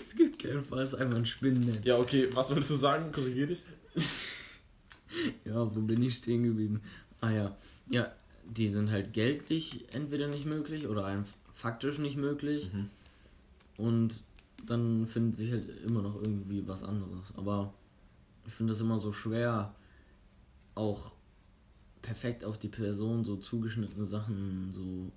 Es 0.00 0.14
gibt 0.14 0.40
keinen 0.40 0.62
Fall, 0.62 0.84
es 0.84 0.92
ist 0.92 1.00
einfach 1.00 1.16
ein 1.16 1.26
Spinnennetz. 1.26 1.84
Ja, 1.84 1.98
okay, 1.98 2.28
was 2.32 2.50
wolltest 2.50 2.70
du 2.70 2.76
sagen? 2.76 3.10
Korrigier 3.10 3.48
dich. 3.48 3.58
Ja, 5.44 5.74
wo 5.74 5.80
bin 5.80 6.00
ich 6.02 6.14
stehen 6.14 6.44
geblieben? 6.44 6.80
Ah 7.20 7.30
ja. 7.30 7.56
Ja, 7.90 8.12
die 8.44 8.68
sind 8.68 8.92
halt 8.92 9.14
geldlich 9.14 9.86
entweder 9.90 10.28
nicht 10.28 10.46
möglich 10.46 10.86
oder 10.86 11.06
einfach 11.06 11.34
faktisch 11.54 11.98
nicht 11.98 12.16
möglich. 12.16 12.70
Mhm. 12.72 12.90
Und 13.78 14.22
dann 14.66 15.06
findet 15.06 15.38
sich 15.38 15.52
halt 15.52 15.66
immer 15.84 16.02
noch 16.02 16.16
irgendwie 16.16 16.66
was 16.68 16.82
anderes. 16.82 17.32
Aber 17.36 17.72
ich 18.46 18.52
finde 18.52 18.72
das 18.72 18.80
immer 18.80 18.98
so 18.98 19.12
schwer, 19.12 19.74
auch 20.74 21.12
perfekt 22.02 22.44
auf 22.44 22.58
die 22.58 22.68
Person 22.68 23.24
so 23.24 23.36
zugeschnittene 23.36 24.04
Sachen 24.04 24.70
so 24.72 25.10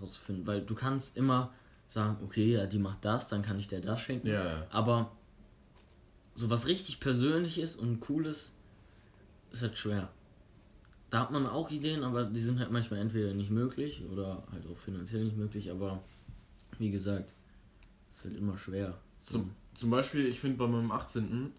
rauszufinden. 0.00 0.46
Weil 0.46 0.62
du 0.62 0.74
kannst 0.74 1.16
immer 1.16 1.52
sagen, 1.88 2.16
okay, 2.24 2.52
ja, 2.52 2.66
die 2.66 2.78
macht 2.78 3.04
das, 3.04 3.28
dann 3.28 3.42
kann 3.42 3.58
ich 3.58 3.68
der 3.68 3.80
das 3.80 4.00
schenken. 4.00 4.28
Ja, 4.28 4.44
ja. 4.44 4.66
Aber 4.70 5.12
so 6.34 6.48
was 6.48 6.66
richtig 6.66 7.00
Persönliches 7.00 7.76
und 7.76 8.00
Cooles 8.00 8.52
ist 9.52 9.62
halt 9.62 9.76
schwer. 9.76 10.10
Da 11.10 11.20
hat 11.20 11.30
man 11.30 11.46
auch 11.46 11.70
Ideen, 11.70 12.02
aber 12.02 12.24
die 12.24 12.40
sind 12.40 12.58
halt 12.58 12.70
manchmal 12.70 13.00
entweder 13.00 13.32
nicht 13.32 13.50
möglich 13.50 14.04
oder 14.12 14.42
halt 14.50 14.66
auch 14.66 14.76
finanziell 14.76 15.24
nicht 15.24 15.36
möglich. 15.36 15.70
Aber 15.70 16.02
wie 16.78 16.90
gesagt, 16.90 17.32
ist 18.18 18.24
halt 18.24 18.36
immer 18.36 18.56
schwer. 18.58 18.94
So. 19.18 19.38
Zum, 19.38 19.50
zum 19.74 19.90
Beispiel, 19.90 20.26
ich 20.26 20.40
finde 20.40 20.56
bei 20.56 20.66
meinem 20.66 20.90
18. 20.90 21.52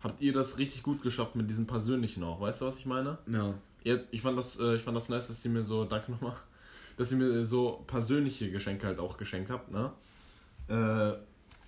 habt 0.00 0.20
ihr 0.20 0.32
das 0.32 0.58
richtig 0.58 0.82
gut 0.82 1.02
geschafft 1.02 1.36
mit 1.36 1.48
diesem 1.48 1.66
Persönlichen 1.66 2.22
auch. 2.22 2.40
Weißt 2.40 2.60
du, 2.60 2.66
was 2.66 2.78
ich 2.78 2.86
meine? 2.86 3.18
ja, 3.26 3.54
Ihr, 3.84 4.04
ich, 4.10 4.20
fand 4.22 4.36
das, 4.36 4.58
äh, 4.58 4.74
ich 4.76 4.82
fand 4.82 4.96
das 4.96 5.08
nice, 5.08 5.28
dass 5.28 5.44
ihr 5.44 5.50
mir 5.52 5.62
so, 5.62 5.84
danke 5.84 6.10
nochmal, 6.10 6.34
dass 6.96 7.12
ihr 7.12 7.18
mir 7.18 7.44
so 7.44 7.84
persönliche 7.86 8.50
Geschenke 8.50 8.86
halt 8.86 8.98
auch 8.98 9.16
geschenkt 9.16 9.48
habt, 9.50 9.70
ne? 9.70 9.92
Äh, 10.68 11.12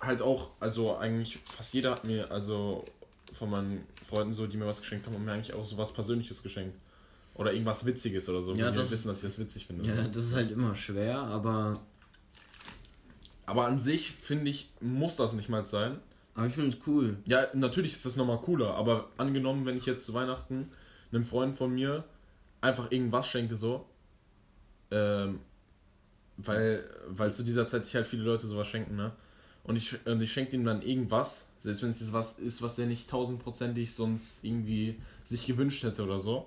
halt 0.05 0.21
auch, 0.21 0.49
also 0.59 0.97
eigentlich 0.97 1.39
fast 1.45 1.73
jeder 1.73 1.91
hat 1.91 2.03
mir, 2.03 2.29
also 2.29 2.83
von 3.33 3.49
meinen 3.49 3.85
Freunden 4.07 4.33
so, 4.33 4.47
die 4.47 4.57
mir 4.57 4.65
was 4.65 4.81
geschenkt 4.81 5.05
haben, 5.05 5.13
haben 5.15 5.23
mir 5.25 5.31
eigentlich 5.31 5.53
auch 5.53 5.65
so 5.65 5.77
was 5.77 5.93
Persönliches 5.93 6.43
geschenkt. 6.43 6.77
Oder 7.35 7.53
irgendwas 7.53 7.85
Witziges 7.85 8.27
oder 8.27 8.41
so, 8.43 8.53
Ja, 8.53 8.69
die 8.69 8.77
das- 8.77 8.91
wissen, 8.91 9.07
dass 9.07 9.17
ich 9.19 9.23
das 9.23 9.39
witzig 9.39 9.65
finde. 9.67 9.85
ja, 9.87 9.95
ne? 9.95 10.09
das 10.11 10.25
ist 10.25 10.35
halt 10.35 10.51
immer 10.51 10.75
schwer, 10.75 11.19
aber, 11.19 11.79
Aber 13.49 13.65
an 13.65 13.79
sich, 13.79 14.11
finde 14.11 14.51
ich, 14.51 14.71
muss 14.79 15.15
das 15.15 15.33
nicht 15.33 15.49
mal 15.49 15.65
sein. 15.65 15.99
aber 16.35 16.45
ich 16.45 16.53
finde 16.53 16.69
es 16.69 16.77
cool. 16.87 17.17
Ja, 17.25 17.47
natürlich 17.53 17.93
ist 17.93 18.05
das 18.05 18.15
nochmal 18.15 18.37
cooler, 18.37 18.75
aber 18.75 19.09
angenommen, 19.17 19.65
wenn 19.65 19.75
ich 19.75 19.87
jetzt 19.87 20.05
zu 20.05 20.13
Weihnachten 20.13 20.69
einem 21.11 21.25
Freund 21.25 21.55
von 21.55 21.73
mir 21.73 22.03
einfach 22.61 22.91
irgendwas 22.91 23.27
schenke, 23.27 23.57
so, 23.57 23.85
ähm, 24.91 25.39
weil, 26.37 26.83
weil 27.07 27.33
zu 27.33 27.43
dieser 27.43 27.65
Zeit 27.65 27.85
sich 27.87 27.95
halt 27.95 28.07
viele 28.07 28.23
Leute 28.23 28.45
sowas 28.45 28.67
schenken, 28.67 28.95
ne? 28.95 29.11
Und 29.63 29.75
ich, 29.75 29.97
und 30.05 30.21
ich 30.21 30.31
schenke 30.31 30.55
ihm 30.55 30.63
dann 30.63 30.81
irgendwas, 30.83 31.49
selbst 31.59 31.81
wenn 31.81 31.89
es 31.89 31.99
jetzt 31.99 32.13
was 32.13 32.37
ist, 32.39 32.61
was 32.61 32.77
er 32.77 32.85
nicht 32.85 33.09
tausendprozentig 33.09 33.93
sonst 33.93 34.43
irgendwie 34.43 35.01
sich 35.23 35.45
gewünscht 35.47 35.83
hätte 35.83 36.03
oder 36.03 36.19
so, 36.19 36.45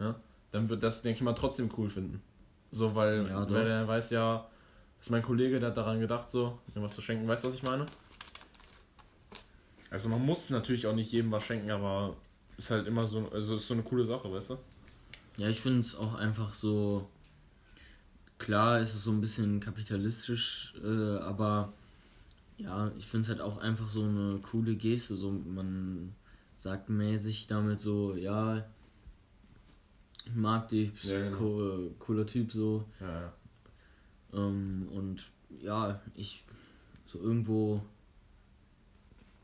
ne? 0.00 0.16
Dann 0.50 0.68
wird 0.68 0.82
das, 0.82 1.02
denke 1.02 1.18
ich 1.18 1.22
mal, 1.22 1.32
trotzdem 1.34 1.70
cool 1.78 1.90
finden. 1.90 2.20
So, 2.72 2.94
weil, 2.96 3.28
Ja, 3.28 3.48
weil 3.48 3.66
er 3.66 3.86
weiß 3.86 4.10
ja, 4.10 4.48
ist 5.04 5.10
mein 5.10 5.22
Kollege, 5.22 5.60
der 5.60 5.68
hat 5.68 5.76
daran 5.76 6.00
gedacht, 6.00 6.30
so, 6.30 6.58
mir 6.74 6.80
was 6.80 6.94
zu 6.94 7.02
schenken. 7.02 7.28
Weißt 7.28 7.44
du, 7.44 7.48
was 7.48 7.54
ich 7.54 7.62
meine? 7.62 7.84
Also 9.90 10.08
man 10.08 10.24
muss 10.24 10.48
natürlich 10.48 10.86
auch 10.86 10.94
nicht 10.94 11.12
jedem 11.12 11.30
was 11.30 11.42
schenken, 11.44 11.70
aber 11.70 12.16
ist 12.56 12.70
halt 12.70 12.86
immer 12.86 13.06
so, 13.06 13.28
also 13.30 13.56
ist 13.56 13.68
so 13.68 13.74
eine 13.74 13.82
coole 13.82 14.04
Sache, 14.04 14.32
weißt 14.32 14.50
du? 14.50 14.58
Ja, 15.36 15.46
ich 15.50 15.60
finde 15.60 15.80
es 15.80 15.94
auch 15.94 16.14
einfach 16.14 16.54
so. 16.54 17.06
Klar 18.38 18.80
ist 18.80 18.94
es 18.94 19.04
so 19.04 19.10
ein 19.10 19.20
bisschen 19.20 19.60
kapitalistisch, 19.60 20.74
äh, 20.82 21.18
aber 21.18 21.74
ja, 22.56 22.90
ich 22.96 23.06
finde 23.06 23.24
es 23.24 23.28
halt 23.28 23.42
auch 23.42 23.58
einfach 23.58 23.90
so 23.90 24.04
eine 24.04 24.38
coole 24.40 24.74
Geste. 24.74 25.16
So, 25.16 25.30
man 25.30 26.14
sagt 26.54 26.88
mäßig 26.88 27.46
damit 27.46 27.78
so, 27.78 28.16
ja, 28.16 28.64
Ich 30.24 30.34
mag 30.34 30.68
dich, 30.68 30.92
bist 30.94 31.04
ja, 31.04 31.20
genau. 31.20 31.36
cooler, 31.36 31.90
cooler 31.98 32.26
Typ 32.26 32.52
so. 32.52 32.86
Ja, 33.00 33.20
ja. 33.20 33.32
Ähm, 34.34 34.88
und 34.92 35.24
ja, 35.60 36.00
ich 36.14 36.44
so 37.06 37.20
irgendwo 37.20 37.82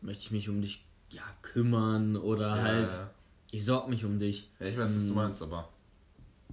möchte 0.01 0.23
ich 0.23 0.31
mich 0.31 0.49
um 0.49 0.61
dich 0.63 0.85
ja 1.11 1.23
kümmern 1.43 2.17
oder 2.17 2.57
ja, 2.57 2.63
halt 2.63 2.91
ja. 2.91 3.11
ich 3.51 3.65
sorg 3.65 3.89
mich 3.89 4.05
um 4.05 4.19
dich. 4.19 4.51
Ja, 4.59 4.67
ich 4.67 4.77
weiß, 4.77 4.97
was 4.97 5.07
du 5.07 5.13
mm. 5.13 5.17
meinst, 5.17 5.43
aber 5.43 5.69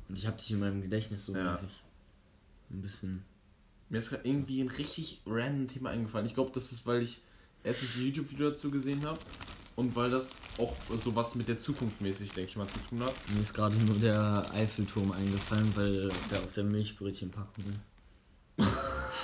und 0.09 0.17
ich 0.17 0.27
habe 0.27 0.37
dich 0.37 0.51
in 0.51 0.59
meinem 0.59 0.81
Gedächtnis 0.81 1.25
so 1.25 1.35
ja. 1.35 1.51
mäßig 1.51 1.69
ein 2.69 2.81
bisschen 2.81 3.23
mir 3.89 3.99
ist 3.99 4.09
gerade 4.09 4.27
irgendwie 4.27 4.61
ein 4.61 4.67
richtig 4.67 5.21
random 5.25 5.67
Thema 5.67 5.91
eingefallen. 5.91 6.25
Ich 6.25 6.33
glaube, 6.33 6.51
das 6.53 6.71
ist, 6.71 6.85
weil 6.85 7.01
ich 7.03 7.21
erst 7.63 7.83
ein 7.83 8.05
YouTube-Video 8.05 8.49
dazu 8.49 8.69
gesehen 8.69 9.05
habe 9.05 9.19
und 9.75 9.95
weil 9.95 10.09
das 10.09 10.37
auch 10.57 10.73
so 10.97 11.15
was 11.15 11.35
mit 11.35 11.47
der 11.47 11.57
Zukunft 11.57 12.01
mäßig, 12.01 12.31
denke 12.33 12.49
ich 12.49 12.55
mal, 12.57 12.67
zu 12.67 12.79
tun 12.89 13.01
hat. 13.01 13.13
Mir 13.33 13.41
ist 13.41 13.53
gerade 13.53 13.75
nur 13.77 13.95
der 13.97 14.45
Eiffelturm 14.53 15.11
eingefallen, 15.11 15.75
weil 15.75 16.09
der 16.31 16.39
auf 16.39 16.51
der 16.51 16.63
Milchbrötchenpackung 16.63 17.65
ist. 17.65 17.96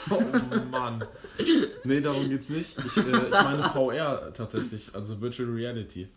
Oh 0.10 0.22
Mann. 0.72 1.04
Nee, 1.84 2.02
darum 2.02 2.30
geht's 2.30 2.50
nicht. 2.50 2.78
Ich, 2.78 2.98
äh, 2.98 3.02
ich 3.02 3.32
meine 3.32 3.64
VR 3.64 4.34
tatsächlich, 4.34 4.94
also 4.94 5.20
Virtual 5.20 5.50
Reality. 5.50 6.08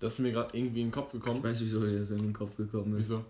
Das 0.00 0.14
ist 0.14 0.18
mir 0.20 0.32
gerade 0.32 0.56
irgendwie 0.56 0.80
in 0.80 0.86
den 0.88 0.92
Kopf 0.92 1.12
gekommen. 1.12 1.38
Ich 1.38 1.44
weiß, 1.44 1.60
wieso 1.60 1.80
dir 1.80 1.98
das 1.98 2.10
in 2.10 2.18
den 2.18 2.32
Kopf 2.32 2.56
gekommen 2.56 2.92
ist. 2.94 3.10
Wieso? 3.10 3.24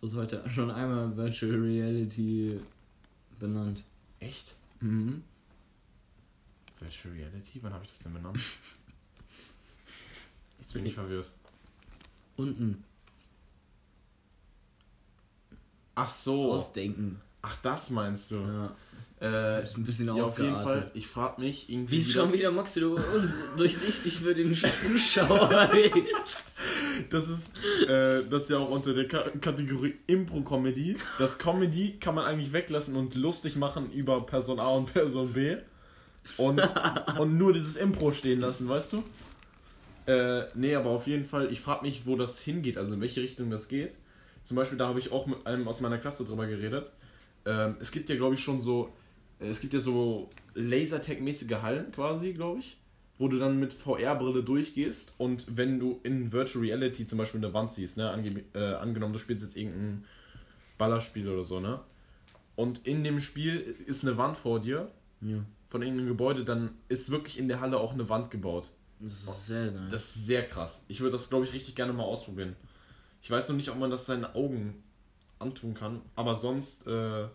Du 0.00 0.06
hast 0.06 0.14
heute 0.14 0.48
schon 0.48 0.70
einmal 0.70 1.14
Virtual 1.14 1.52
Reality 1.52 2.58
benannt. 3.38 3.84
Echt? 4.18 4.54
Mhm. 4.80 5.22
Virtual 6.78 7.14
Reality? 7.14 7.58
Wann 7.62 7.74
habe 7.74 7.84
ich 7.84 7.90
das 7.90 8.02
denn 8.02 8.14
benannt? 8.14 8.38
Jetzt 10.58 10.72
bin 10.72 10.86
ich 10.86 10.94
verwirrt. 10.94 11.30
Unten. 12.36 12.82
Ach 16.00 16.08
so. 16.08 16.52
Ausdenken. 16.52 17.20
Ach, 17.42 17.56
das 17.62 17.90
meinst 17.90 18.30
du? 18.30 18.36
Ja. 18.36 18.74
Äh, 19.20 19.62
ein 19.76 19.84
bisschen 19.84 20.06
ja, 20.06 20.22
auf 20.22 20.38
jeden 20.38 20.54
Fall. 20.54 20.90
Ich 20.94 21.06
frage 21.06 21.42
mich 21.42 21.68
irgendwie. 21.68 21.96
Wie 21.96 22.00
ist 22.00 22.12
schon 22.12 22.32
wieder 22.32 22.50
Max 22.50 22.72
du 22.72 22.98
durchsichtig 23.58 24.18
für 24.18 24.34
den 24.34 24.54
Zuschauer 24.54 25.70
ist. 25.74 26.60
Das 27.10 27.28
ist, 27.28 27.52
äh, 27.86 28.22
das 28.30 28.44
ist 28.44 28.50
ja 28.50 28.58
auch 28.58 28.70
unter 28.70 28.94
der 28.94 29.08
K 29.08 29.22
Kategorie 29.40 29.96
Impro-Comedy. 30.06 30.96
Das 31.18 31.38
Comedy 31.38 31.98
kann 32.00 32.14
man 32.14 32.24
eigentlich 32.24 32.54
weglassen 32.54 32.96
und 32.96 33.14
lustig 33.14 33.56
machen 33.56 33.92
über 33.92 34.24
Person 34.24 34.58
A 34.58 34.68
und 34.68 34.90
Person 34.90 35.34
B. 35.34 35.56
Und, 36.38 36.62
und 37.18 37.36
nur 37.36 37.52
dieses 37.52 37.76
Impro 37.76 38.12
stehen 38.12 38.40
lassen, 38.40 38.68
weißt 38.68 38.94
du? 38.94 39.02
Äh, 40.06 40.46
nee, 40.54 40.74
aber 40.74 40.90
auf 40.90 41.06
jeden 41.06 41.26
Fall, 41.26 41.52
ich 41.52 41.60
frage 41.60 41.84
mich, 41.84 42.06
wo 42.06 42.16
das 42.16 42.38
hingeht, 42.38 42.78
also 42.78 42.94
in 42.94 43.00
welche 43.02 43.20
Richtung 43.20 43.50
das 43.50 43.68
geht. 43.68 43.92
Zum 44.42 44.56
Beispiel, 44.56 44.78
da 44.78 44.88
habe 44.88 44.98
ich 44.98 45.12
auch 45.12 45.26
mit 45.26 45.46
einem 45.46 45.68
aus 45.68 45.80
meiner 45.80 45.98
Klasse 45.98 46.24
drüber 46.24 46.46
geredet. 46.46 46.90
Ähm, 47.46 47.76
es 47.80 47.92
gibt 47.92 48.08
ja, 48.08 48.16
glaube 48.16 48.34
ich, 48.34 48.40
schon 48.40 48.60
so 48.60 48.92
es 49.40 49.60
gibt 49.60 49.72
ja 49.72 49.80
so 49.80 50.28
Lasertag-mäßige 50.54 51.62
Hallen 51.62 51.90
quasi, 51.92 52.32
glaube 52.32 52.60
ich, 52.60 52.76
wo 53.18 53.28
du 53.28 53.38
dann 53.38 53.58
mit 53.58 53.72
VR-Brille 53.72 54.42
durchgehst 54.42 55.14
und 55.18 55.56
wenn 55.56 55.80
du 55.80 56.00
in 56.02 56.32
Virtual 56.32 56.64
Reality 56.64 57.06
zum 57.06 57.18
Beispiel 57.18 57.42
eine 57.42 57.52
Wand 57.52 57.72
siehst, 57.72 57.96
ne, 57.96 58.10
ange 58.10 58.44
äh, 58.54 58.74
angenommen, 58.74 59.12
du 59.12 59.18
spielst 59.18 59.42
jetzt 59.42 59.56
irgendein 59.56 60.04
Ballerspiel 60.78 61.28
oder 61.28 61.44
so, 61.44 61.60
ne, 61.60 61.80
und 62.56 62.86
in 62.86 63.02
dem 63.02 63.20
Spiel 63.20 63.76
ist 63.86 64.04
eine 64.04 64.18
Wand 64.18 64.36
vor 64.36 64.60
dir, 64.60 64.90
ja. 65.22 65.38
von 65.68 65.82
irgendeinem 65.82 66.08
Gebäude, 66.08 66.44
dann 66.44 66.70
ist 66.88 67.10
wirklich 67.10 67.38
in 67.38 67.48
der 67.48 67.60
Halle 67.60 67.78
auch 67.78 67.94
eine 67.94 68.08
Wand 68.08 68.30
gebaut. 68.30 68.70
Das 69.00 69.14
ist 69.14 69.46
sehr 69.46 69.70
nice. 69.70 69.90
Das 69.90 70.16
ist 70.16 70.26
sehr 70.26 70.46
krass. 70.46 70.84
Ich 70.88 71.00
würde 71.00 71.12
das, 71.12 71.30
glaube 71.30 71.46
ich, 71.46 71.54
richtig 71.54 71.74
gerne 71.74 71.94
mal 71.94 72.02
ausprobieren. 72.02 72.54
Ich 73.22 73.30
weiß 73.30 73.48
noch 73.48 73.56
nicht, 73.56 73.70
ob 73.70 73.78
man 73.78 73.90
das 73.90 74.06
seinen 74.06 74.24
Augen 74.24 74.82
antun 75.38 75.74
kann, 75.74 76.00
aber 76.16 76.34
sonst 76.34 76.86
äh, 76.86 77.26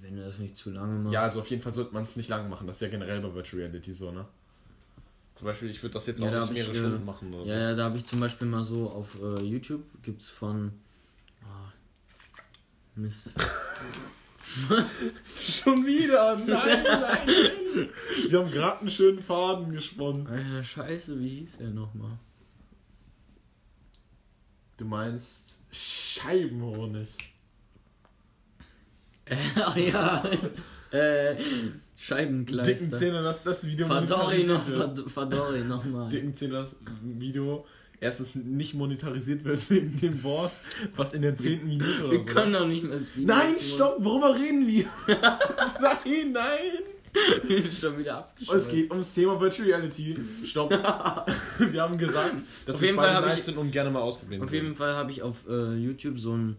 wenn 0.00 0.16
du 0.16 0.24
das 0.24 0.38
nicht 0.38 0.56
zu 0.56 0.70
lange 0.70 0.98
machst. 0.98 1.12
Ja, 1.12 1.22
also 1.22 1.40
auf 1.40 1.48
jeden 1.48 1.62
Fall 1.62 1.74
sollte 1.74 1.94
man 1.94 2.04
es 2.04 2.16
nicht 2.16 2.28
lange 2.28 2.48
machen. 2.48 2.66
Das 2.66 2.76
ist 2.76 2.82
ja 2.82 2.88
generell 2.88 3.20
bei 3.20 3.34
Virtual 3.34 3.62
Reality 3.62 3.92
so, 3.92 4.10
ne? 4.10 4.26
Zum 5.34 5.46
Beispiel, 5.46 5.70
ich 5.70 5.82
würde 5.82 5.94
das 5.94 6.06
jetzt 6.06 6.20
ja, 6.20 6.28
auch 6.28 6.42
nicht 6.42 6.52
mehrere 6.52 6.72
ich, 6.72 6.78
Stunden 6.78 7.02
äh, 7.02 7.04
machen. 7.04 7.34
Oder 7.34 7.46
ja, 7.46 7.54
so. 7.54 7.60
ja, 7.60 7.74
da 7.74 7.84
habe 7.84 7.96
ich 7.96 8.04
zum 8.06 8.20
Beispiel 8.20 8.46
mal 8.46 8.62
so 8.62 8.88
auf 8.88 9.16
äh, 9.20 9.42
YouTube, 9.42 9.82
gibt 10.02 10.22
es 10.22 10.28
von. 10.28 10.72
Oh, 11.42 13.00
Mist. 13.00 13.32
Schon 15.36 15.84
wieder! 15.84 16.36
Nein, 16.36 16.46
nein, 16.46 17.00
nein! 17.00 17.28
Wir 18.28 18.38
haben 18.38 18.50
gerade 18.50 18.80
einen 18.80 18.90
schönen 18.90 19.20
Faden 19.20 19.72
gesponnen. 19.72 20.26
Alter, 20.28 20.62
scheiße, 20.62 21.18
wie 21.18 21.40
hieß 21.40 21.56
er 21.56 21.70
nochmal? 21.70 22.12
Du 24.84 24.90
meinst 24.90 25.62
Scheibenhonig. 25.70 27.08
Ach 29.56 29.74
ja. 29.78 30.22
äh, 30.90 31.36
Scheibenkleister. 31.96 32.74
Dicken 32.74 32.92
Zähne, 32.92 33.22
das 33.22 33.44
das 33.44 33.66
Video 33.66 33.86
Verdorri 33.86 34.44
noch, 34.44 34.62
Verdorri 35.08 35.60
nochmal. 35.60 36.10
Dicken 36.10 36.34
Zähne, 36.34 36.52
das 36.52 36.76
Video 37.02 37.64
erstens 37.98 38.34
nicht 38.34 38.74
monetarisiert 38.74 39.42
wird 39.44 39.70
wegen 39.70 39.98
dem 40.00 40.22
Wort, 40.22 40.52
was 40.94 41.14
in 41.14 41.22
der 41.22 41.34
zehnten 41.34 41.66
Minute 41.66 42.04
oder 42.04 42.12
wir 42.12 42.20
so. 42.20 42.26
Wir 42.26 42.34
können 42.34 42.52
doch 42.52 42.66
nicht 42.66 42.84
mehr 42.84 43.00
Nein, 43.16 43.54
stopp, 43.58 44.04
worüber 44.04 44.34
reden 44.34 44.66
wir? 44.66 44.84
nein, 45.80 46.32
nein. 46.34 46.93
Schon 47.80 47.98
wieder 47.98 48.18
abgeschlossen. 48.18 48.58
Es 48.58 48.68
geht 48.68 48.90
ums 48.90 49.14
Thema 49.14 49.40
Virtual 49.40 49.68
Reality. 49.68 50.18
Stopp. 50.44 50.70
wir 51.58 51.82
haben 51.82 51.96
gesagt, 51.96 52.34
dass 52.66 52.80
wir 52.80 52.96
beide 52.96 53.26
nice 53.26 53.44
sind 53.44 53.56
und 53.56 53.70
gerne 53.70 53.90
mal 53.90 54.00
ausprobieren 54.00 54.42
Auf 54.42 54.52
jeden 54.52 54.74
Fall 54.74 54.94
habe 54.94 55.10
ich 55.10 55.22
auf 55.22 55.48
äh, 55.48 55.74
YouTube 55.74 56.18
so 56.18 56.36
ein 56.36 56.56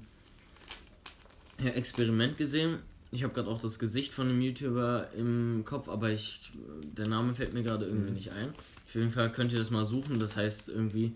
Experiment 1.57 2.37
gesehen. 2.37 2.79
Ich 3.11 3.23
habe 3.23 3.33
gerade 3.33 3.49
auch 3.49 3.61
das 3.61 3.79
Gesicht 3.79 4.13
von 4.13 4.29
einem 4.29 4.41
YouTuber 4.41 5.09
im 5.15 5.63
Kopf, 5.65 5.87
aber 5.87 6.09
ich, 6.09 6.51
der 6.97 7.07
Name 7.07 7.33
fällt 7.33 7.53
mir 7.53 7.63
gerade 7.63 7.85
irgendwie 7.85 8.09
mhm. 8.09 8.15
nicht 8.15 8.31
ein. 8.31 8.53
Auf 8.85 8.95
jeden 8.95 9.11
Fall 9.11 9.31
könnt 9.31 9.53
ihr 9.53 9.59
das 9.59 9.71
mal 9.71 9.85
suchen. 9.85 10.19
Das 10.19 10.35
heißt 10.35 10.69
irgendwie 10.69 11.15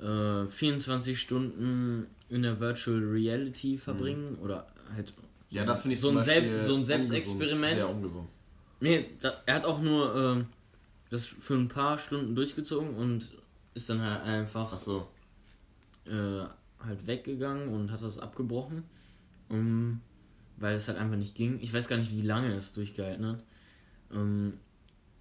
äh, 0.00 0.46
24 0.46 1.20
Stunden 1.20 2.06
in 2.28 2.42
der 2.42 2.60
Virtual 2.60 2.98
Reality 2.98 3.78
verbringen 3.78 4.36
mhm. 4.36 4.42
oder 4.42 4.66
halt 4.94 5.12
ja, 5.50 5.64
das 5.64 5.82
finde 5.82 5.94
ich 5.94 6.00
so 6.00 6.10
ein, 6.10 6.20
Selbst, 6.20 6.66
so 6.66 6.74
ein 6.74 6.84
Selbstexperiment. 6.84 7.74
Sehr 7.74 7.88
ungesund. 7.88 8.28
Nee, 8.80 9.10
da, 9.20 9.32
er 9.46 9.56
hat 9.56 9.64
auch 9.64 9.80
nur 9.80 10.14
äh, 10.14 10.44
das 11.10 11.26
für 11.26 11.54
ein 11.54 11.68
paar 11.68 11.98
Stunden 11.98 12.34
durchgezogen 12.34 12.94
und 12.94 13.32
ist 13.74 13.88
dann 13.90 14.00
halt 14.00 14.22
einfach 14.22 14.78
so. 14.78 15.08
äh, 16.06 16.44
halt 16.84 17.06
weggegangen 17.06 17.68
und 17.68 17.90
hat 17.90 18.02
das 18.02 18.18
abgebrochen 18.18 18.84
um, 19.48 20.00
weil 20.56 20.74
es 20.76 20.88
halt 20.88 20.98
einfach 20.98 21.16
nicht 21.16 21.34
ging. 21.34 21.58
Ich 21.60 21.72
weiß 21.72 21.88
gar 21.88 21.96
nicht, 21.96 22.12
wie 22.12 22.22
lange 22.22 22.52
es 22.54 22.72
durchgehalten 22.72 23.26
hat. 23.26 23.42
Um, 24.10 24.54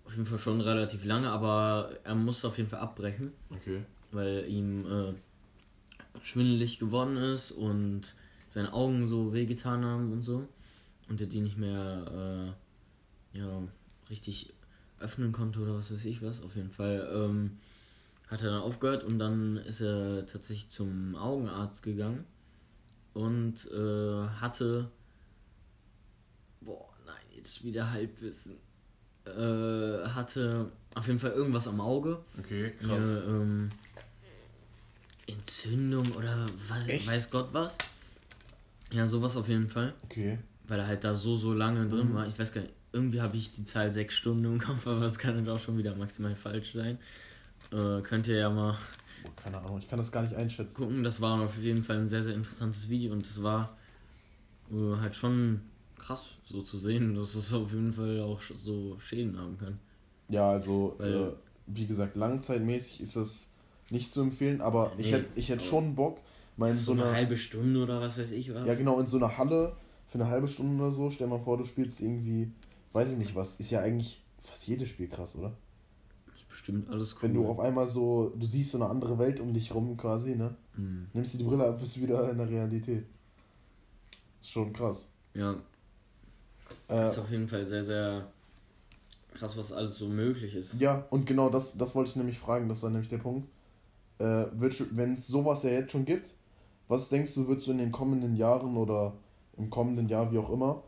auf 0.05 0.13
jeden 0.13 0.25
Fall 0.25 0.39
schon 0.39 0.61
relativ 0.61 1.03
lange, 1.03 1.29
aber 1.29 1.89
er 2.03 2.15
musste 2.15 2.47
auf 2.47 2.57
jeden 2.57 2.69
Fall 2.69 2.79
abbrechen. 2.79 3.33
Okay. 3.49 3.81
Weil 4.11 4.45
ihm 4.47 4.85
äh, 4.85 5.13
schwindelig 6.21 6.79
geworden 6.79 7.17
ist 7.17 7.51
und 7.51 8.15
seine 8.47 8.71
Augen 8.71 9.07
so 9.07 9.33
wehgetan 9.33 9.83
haben 9.83 10.11
und 10.13 10.23
so. 10.23 10.47
Und 11.09 11.19
er 11.19 11.27
die 11.27 11.41
nicht 11.41 11.57
mehr 11.57 12.53
äh, 12.53 12.66
ja, 13.37 13.63
richtig 14.09 14.53
öffnen 14.99 15.31
konnte 15.31 15.59
oder 15.59 15.75
was 15.75 15.91
weiß 15.91 16.05
ich 16.05 16.21
was. 16.21 16.41
Auf 16.41 16.55
jeden 16.55 16.71
Fall 16.71 17.07
ähm, 17.13 17.57
hat 18.27 18.41
er 18.41 18.51
dann 18.51 18.61
aufgehört 18.61 19.03
und 19.03 19.19
dann 19.19 19.57
ist 19.57 19.81
er 19.81 20.25
tatsächlich 20.25 20.69
zum 20.69 21.15
Augenarzt 21.15 21.83
gegangen 21.83 22.25
und 23.13 23.69
äh, 23.71 24.27
hatte. 24.39 24.89
Boah, 26.61 26.89
nein, 27.05 27.15
jetzt 27.35 27.63
wieder 27.63 27.91
Halbwissen. 27.91 28.57
Äh, 29.25 30.07
hatte 30.09 30.71
auf 30.95 31.07
jeden 31.07 31.19
Fall 31.19 31.31
irgendwas 31.31 31.67
am 31.67 31.79
Auge. 31.81 32.19
Okay, 32.39 32.71
krass. 32.79 33.05
Äh, 33.05 33.19
ähm, 33.19 33.69
Entzündung 35.27 36.11
oder 36.13 36.47
was, 36.69 37.07
weiß 37.07 37.29
Gott 37.29 37.49
was. 37.51 37.77
Ja, 38.91 39.05
sowas 39.05 39.35
auf 39.35 39.49
jeden 39.49 39.69
Fall. 39.69 39.93
Okay. 40.03 40.39
Weil 40.67 40.79
er 40.79 40.87
halt 40.87 41.03
da 41.03 41.15
so, 41.15 41.35
so 41.35 41.53
lange 41.53 41.87
drin 41.87 42.09
mhm. 42.09 42.13
war. 42.15 42.27
Ich 42.27 42.37
weiß 42.37 42.51
gar 42.51 42.61
nicht, 42.61 42.73
irgendwie 42.91 43.21
habe 43.21 43.37
ich 43.37 43.51
die 43.51 43.63
Zahl 43.63 43.91
sechs 43.93 44.15
Stunden 44.15 44.45
im 44.45 44.59
Kopf, 44.59 44.87
aber 44.87 45.01
das 45.01 45.17
kann 45.17 45.35
halt 45.35 45.49
auch 45.49 45.59
schon 45.59 45.77
wieder 45.77 45.95
maximal 45.95 46.35
falsch 46.35 46.73
sein. 46.73 46.97
Äh, 47.71 48.01
könnt 48.01 48.27
ihr 48.27 48.37
ja 48.37 48.49
mal 48.49 48.77
keine 49.35 49.57
Ahnung, 49.57 49.79
ich 49.79 49.87
kann 49.87 49.97
das 49.97 50.11
gar 50.11 50.23
nicht 50.23 50.35
einschätzen. 50.35 50.75
Gucken, 50.75 51.03
das 51.03 51.21
war 51.21 51.41
auf 51.41 51.57
jeden 51.57 51.83
Fall 51.83 51.97
ein 51.97 52.07
sehr, 52.07 52.23
sehr 52.23 52.33
interessantes 52.33 52.89
Video 52.89 53.13
und 53.13 53.25
es 53.25 53.43
war 53.43 53.75
äh, 54.71 54.97
halt 54.99 55.15
schon 55.15 55.61
krass 55.97 56.35
so 56.45 56.61
zu 56.61 56.77
sehen, 56.77 57.15
dass 57.15 57.35
es 57.35 57.53
auf 57.53 57.73
jeden 57.73 57.93
Fall 57.93 58.21
auch 58.21 58.41
so 58.41 58.97
Schäden 58.99 59.37
haben 59.37 59.57
kann. 59.57 59.79
Ja, 60.29 60.51
also 60.51 60.95
Weil, 60.97 61.13
äh, 61.13 61.31
wie 61.67 61.85
gesagt, 61.85 62.15
langzeitmäßig 62.15 63.01
ist 63.01 63.15
das 63.15 63.49
nicht 63.89 64.13
zu 64.13 64.21
empfehlen, 64.21 64.61
aber 64.61 64.91
nee, 64.97 65.03
ich 65.03 65.11
hätte 65.11 65.27
ich 65.35 65.49
hätt 65.49 65.63
schon 65.63 65.95
Bock, 65.95 66.19
mal 66.57 66.71
in 66.71 66.77
so, 66.77 66.93
so 66.95 67.01
eine 67.01 67.11
halbe 67.11 67.37
Stunde 67.37 67.81
oder 67.81 68.01
was 68.01 68.17
weiß 68.17 68.31
ich 68.31 68.53
was. 68.53 68.67
Ja, 68.67 68.75
genau, 68.75 68.99
in 68.99 69.07
so 69.07 69.17
einer 69.17 69.37
Halle 69.37 69.75
für 70.07 70.19
eine 70.19 70.27
halbe 70.27 70.47
Stunde 70.47 70.81
oder 70.83 70.91
so. 70.91 71.09
Stell 71.09 71.27
mal 71.27 71.39
vor, 71.39 71.57
du 71.57 71.65
spielst 71.65 72.01
irgendwie, 72.01 72.51
weiß 72.93 73.11
ich 73.11 73.17
nicht 73.17 73.35
was, 73.35 73.59
ist 73.59 73.71
ja 73.71 73.81
eigentlich 73.81 74.23
fast 74.41 74.67
jedes 74.67 74.89
Spiel 74.89 75.07
krass, 75.07 75.35
oder? 75.35 75.53
bestimmt 76.57 76.89
alles 76.89 77.15
cool. 77.15 77.23
Wenn 77.23 77.33
du 77.35 77.47
auf 77.47 77.59
einmal 77.59 77.87
so, 77.87 78.33
du 78.35 78.45
siehst 78.45 78.71
so 78.71 78.81
eine 78.81 78.89
andere 78.89 79.19
Welt 79.19 79.39
um 79.39 79.53
dich 79.53 79.73
rum 79.73 79.95
quasi, 79.95 80.35
ne? 80.35 80.55
Mhm. 80.75 81.07
Nimmst 81.13 81.33
du 81.33 81.37
die 81.37 81.43
Brille 81.43 81.67
ab, 81.67 81.79
bist 81.79 82.01
wieder 82.01 82.29
in 82.29 82.37
der 82.37 82.49
Realität. 82.49 83.05
Schon 84.41 84.73
krass. 84.73 85.09
Ja. 85.33 85.55
Äh, 86.89 87.09
ist 87.09 87.19
auf 87.19 87.29
jeden 87.29 87.47
Fall 87.47 87.65
sehr, 87.65 87.83
sehr 87.83 88.27
krass, 89.33 89.55
was 89.55 89.71
alles 89.71 89.97
so 89.97 90.07
möglich 90.07 90.55
ist. 90.55 90.79
Ja, 90.81 91.05
und 91.09 91.25
genau 91.25 91.49
das, 91.49 91.77
das 91.77 91.93
wollte 91.95 92.09
ich 92.09 92.15
nämlich 92.15 92.39
fragen, 92.39 92.69
das 92.69 92.81
war 92.81 92.89
nämlich 92.89 93.09
der 93.09 93.19
Punkt. 93.19 93.47
Äh, 94.19 94.45
Wenn 94.51 95.13
es 95.13 95.27
sowas 95.27 95.63
ja 95.63 95.69
jetzt 95.69 95.91
schon 95.91 96.05
gibt, 96.05 96.31
was 96.87 97.09
denkst 97.09 97.35
du, 97.35 97.47
wird 97.47 97.61
so 97.61 97.71
in 97.71 97.77
den 97.77 97.91
kommenden 97.91 98.35
Jahren 98.35 98.77
oder 98.77 99.13
im 99.57 99.69
kommenden 99.69 100.07
Jahr, 100.07 100.31
wie 100.31 100.37
auch 100.37 100.49
immer, 100.49 100.83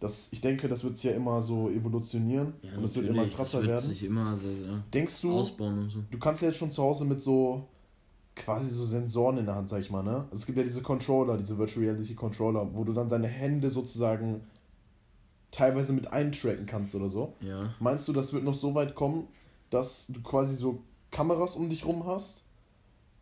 das, 0.00 0.32
ich 0.32 0.40
denke, 0.40 0.68
das 0.68 0.84
wird 0.84 0.96
sich 0.96 1.10
ja 1.10 1.16
immer 1.16 1.40
so 1.40 1.70
evolutionieren 1.70 2.54
ja, 2.62 2.76
und 2.76 2.84
es 2.84 2.94
wird 2.94 3.06
immer 3.06 3.26
krasser 3.26 3.58
das 3.58 3.66
wird 3.66 3.68
werden. 3.68 3.88
Sich 3.88 4.04
immer 4.04 4.36
sehr, 4.36 4.52
sehr 4.52 4.84
Denkst 4.92 5.20
du, 5.22 5.32
ausbauen 5.32 5.78
und 5.78 5.90
so. 5.90 6.00
du 6.10 6.18
kannst 6.18 6.42
ja 6.42 6.48
jetzt 6.48 6.58
schon 6.58 6.72
zu 6.72 6.82
Hause 6.82 7.04
mit 7.04 7.22
so 7.22 7.68
quasi 8.34 8.68
so 8.68 8.84
Sensoren 8.84 9.38
in 9.38 9.46
der 9.46 9.54
Hand, 9.54 9.68
sag 9.68 9.80
ich 9.80 9.90
mal, 9.90 10.02
ne? 10.02 10.24
Also 10.24 10.34
es 10.34 10.46
gibt 10.46 10.58
ja 10.58 10.64
diese 10.64 10.82
Controller, 10.82 11.36
diese 11.36 11.56
Virtual 11.56 11.86
Reality 11.86 12.14
Controller, 12.14 12.68
wo 12.74 12.84
du 12.84 12.92
dann 12.92 13.08
deine 13.08 13.28
Hände 13.28 13.70
sozusagen 13.70 14.42
teilweise 15.50 15.92
mit 15.92 16.12
eintracken 16.12 16.66
kannst 16.66 16.94
oder 16.96 17.08
so. 17.08 17.34
Ja. 17.40 17.74
Meinst 17.78 18.08
du, 18.08 18.12
das 18.12 18.32
wird 18.32 18.42
noch 18.42 18.54
so 18.54 18.74
weit 18.74 18.96
kommen, 18.96 19.28
dass 19.70 20.08
du 20.08 20.20
quasi 20.20 20.56
so 20.56 20.82
Kameras 21.12 21.54
um 21.54 21.70
dich 21.70 21.84
rum 21.84 22.06
hast 22.06 22.44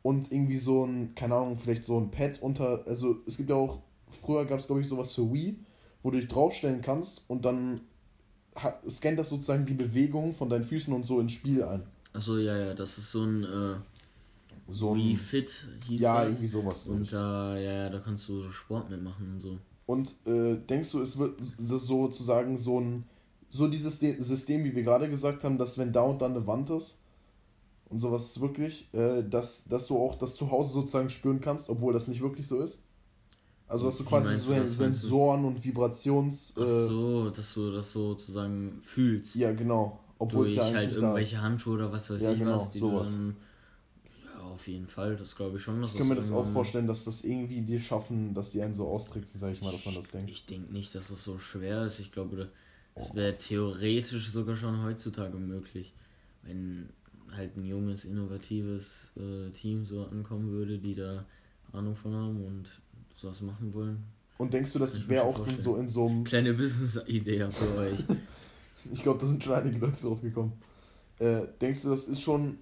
und 0.02 0.32
irgendwie 0.32 0.56
so 0.56 0.84
ein, 0.84 1.14
keine 1.14 1.34
Ahnung, 1.34 1.58
vielleicht 1.58 1.84
so 1.84 1.98
ein 1.98 2.10
Pad 2.10 2.40
unter, 2.40 2.84
also 2.86 3.16
es 3.26 3.36
gibt 3.36 3.50
ja 3.50 3.56
auch, 3.56 3.80
früher 4.14 4.44
gab 4.44 4.59
es 4.59 4.66
glaube 4.66 4.81
ich 4.81 4.88
sowas 4.88 5.12
für 5.12 5.33
Wii, 5.33 5.59
wo 6.03 6.11
du 6.11 6.18
dich 6.18 6.29
draufstellen 6.29 6.83
kannst 6.83 7.22
und 7.29 7.44
dann 7.44 7.81
scannt 8.88 9.18
das 9.18 9.31
sozusagen 9.31 9.66
die 9.66 9.75
Bewegung 9.75 10.35
von 10.35 10.48
deinen 10.48 10.64
Füßen 10.64 10.92
und 10.92 11.05
so 11.05 11.20
ins 11.20 11.33
Spiel 11.33 11.62
ein. 11.62 11.83
Achso, 12.12 12.37
ja, 12.37 12.57
ja, 12.57 12.75
das 12.75 12.98
ist 12.98 13.11
so 13.11 13.25
ein, 13.25 13.44
äh, 13.44 13.77
so 14.68 14.92
ein 14.92 14.98
Wii 14.98 15.16
Fit 15.16 15.66
hieß 15.87 16.01
ja, 16.01 16.25
das. 16.25 16.35
irgendwie 16.35 16.48
sowas. 16.48 16.85
Und 16.85 17.12
da, 17.12 17.57
ja, 17.59 17.85
ja, 17.85 17.90
da 17.90 17.98
kannst 18.01 18.29
du 18.29 18.51
Sport 18.51 18.90
mitmachen 18.90 19.35
und 19.35 19.40
so. 19.40 19.59
Und 19.87 20.14
äh, 20.27 20.57
denkst 20.57 20.92
du, 20.92 21.01
es 21.01 21.18
wird 21.18 21.40
sozusagen 21.40 22.57
so 22.57 22.81
ein, 22.81 23.05
so 23.48 23.68
dieses 23.68 23.98
System, 23.98 24.64
wie 24.64 24.75
wir 24.75 24.83
gerade 24.83 25.09
gesagt 25.09 25.44
haben, 25.44 25.59
dass 25.59 25.79
wenn 25.79 25.92
da 25.92 26.03
und 26.03 26.22
dann 26.22 26.33
eine 26.33 26.46
Wand 26.46 26.70
ist 26.70 26.98
und 27.88 28.01
sowas 28.01 28.40
wirklich, 28.40 28.88
äh, 28.94 29.22
dass, 29.22 29.64
dass 29.64 29.87
du 29.87 29.98
auch 29.98 30.16
das 30.16 30.37
zu 30.37 30.51
Hause 30.51 30.72
sozusagen 30.72 31.11
spüren 31.11 31.40
kannst, 31.40 31.68
obwohl 31.68 31.92
das 31.92 32.09
nicht 32.09 32.22
wirklich 32.22 32.46
so 32.46 32.61
ist? 32.61 32.83
Also 33.72 33.87
dass 33.87 33.98
du 33.98 34.04
quasi 34.04 34.37
so 34.37 34.54
du 34.54 34.68
Sensoren 34.68 35.44
und 35.44 35.64
Vibrations... 35.64 36.54
Äh, 36.56 36.62
Ach 36.62 36.68
so, 36.68 37.30
dass 37.30 37.54
du 37.54 37.70
das 37.70 37.90
sozusagen 37.90 38.80
fühlst. 38.82 39.35
Ja, 39.35 39.52
genau. 39.52 39.98
Obwohl 40.18 40.44
Durch 40.44 40.56
ja 40.56 40.72
halt 40.72 40.92
irgendwelche 40.92 41.40
Handschuhe 41.40 41.74
oder 41.74 41.90
was 41.90 42.11
weiß 42.11 42.22
ja, 42.22 42.32
ich 42.32 42.38
genau, 42.38 42.56
was, 42.56 42.70
die 42.70 42.78
sowas. 42.78 43.11
du 43.11 43.16
dann 43.16 43.37
auf 44.52 44.68
jeden 44.68 44.87
Fall, 44.87 45.16
das 45.16 45.35
glaube 45.35 45.56
ich 45.56 45.62
schon. 45.62 45.82
ich 45.82 45.96
kann 45.96 46.06
mir 46.06 46.14
das 46.14 46.30
auch 46.30 46.46
vorstellen, 46.46 46.87
dass 46.87 47.04
das 47.04 47.24
irgendwie 47.24 47.62
die 47.62 47.80
schaffen, 47.80 48.35
dass 48.35 48.50
die 48.50 48.62
einen 48.62 48.74
so 48.74 48.87
austricksen, 48.88 49.40
sage 49.40 49.54
ich 49.54 49.62
mal, 49.62 49.72
dass 49.72 49.87
man 49.87 49.94
das 49.94 50.11
denkt. 50.11 50.30
Ich 50.30 50.46
denke 50.46 50.72
nicht, 50.72 50.94
dass 50.94 51.08
das 51.08 51.24
so 51.24 51.38
schwer 51.38 51.87
ist. 51.87 51.98
Ich 51.98 52.12
glaube, 52.12 52.50
es 52.94 53.14
wäre 53.14 53.37
theoretisch 53.38 54.30
sogar 54.30 54.54
schon 54.54 54.85
heutzutage 54.85 55.38
möglich, 55.38 55.94
wenn 56.42 56.90
halt 57.35 57.56
ein 57.56 57.64
junges, 57.64 58.04
innovatives 58.04 59.12
äh, 59.16 59.50
Team 59.50 59.87
so 59.87 60.04
ankommen 60.04 60.50
würde, 60.50 60.78
die 60.78 60.94
da 60.94 61.24
Ahnung 61.72 61.96
von 61.96 62.14
haben 62.14 62.44
und 62.44 62.80
sowas 63.22 63.40
machen 63.40 63.72
wollen. 63.72 64.04
Und 64.38 64.52
denkst 64.52 64.72
du, 64.72 64.78
das 64.78 65.08
wäre 65.08 65.24
auch 65.24 65.46
in 65.46 65.58
so 65.58 65.76
in 65.76 65.88
so 65.88 66.06
einem. 66.06 66.24
Kleine 66.32 66.54
Business-Idee 66.54 67.48
für 67.52 67.78
euch. 67.78 68.04
ich 68.92 69.02
glaube, 69.02 69.20
da 69.20 69.26
sind 69.26 69.42
schon 69.42 69.54
einige 69.54 69.78
Leute 69.78 70.02
drauf 70.02 70.20
gekommen. 70.20 70.52
Äh, 71.18 71.42
denkst 71.61 71.82
du, 71.82 71.90
das 71.90 72.08
ist 72.08 72.20
schon 72.20 72.58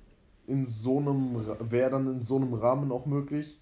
in 0.47 0.67
so 0.67 0.99
einem, 0.99 1.37
wäre 1.71 1.91
dann 1.91 2.07
in 2.13 2.23
so 2.23 2.37
einem 2.37 2.55
Rahmen 2.55 2.93
auch 2.93 3.07
möglich, 3.07 3.59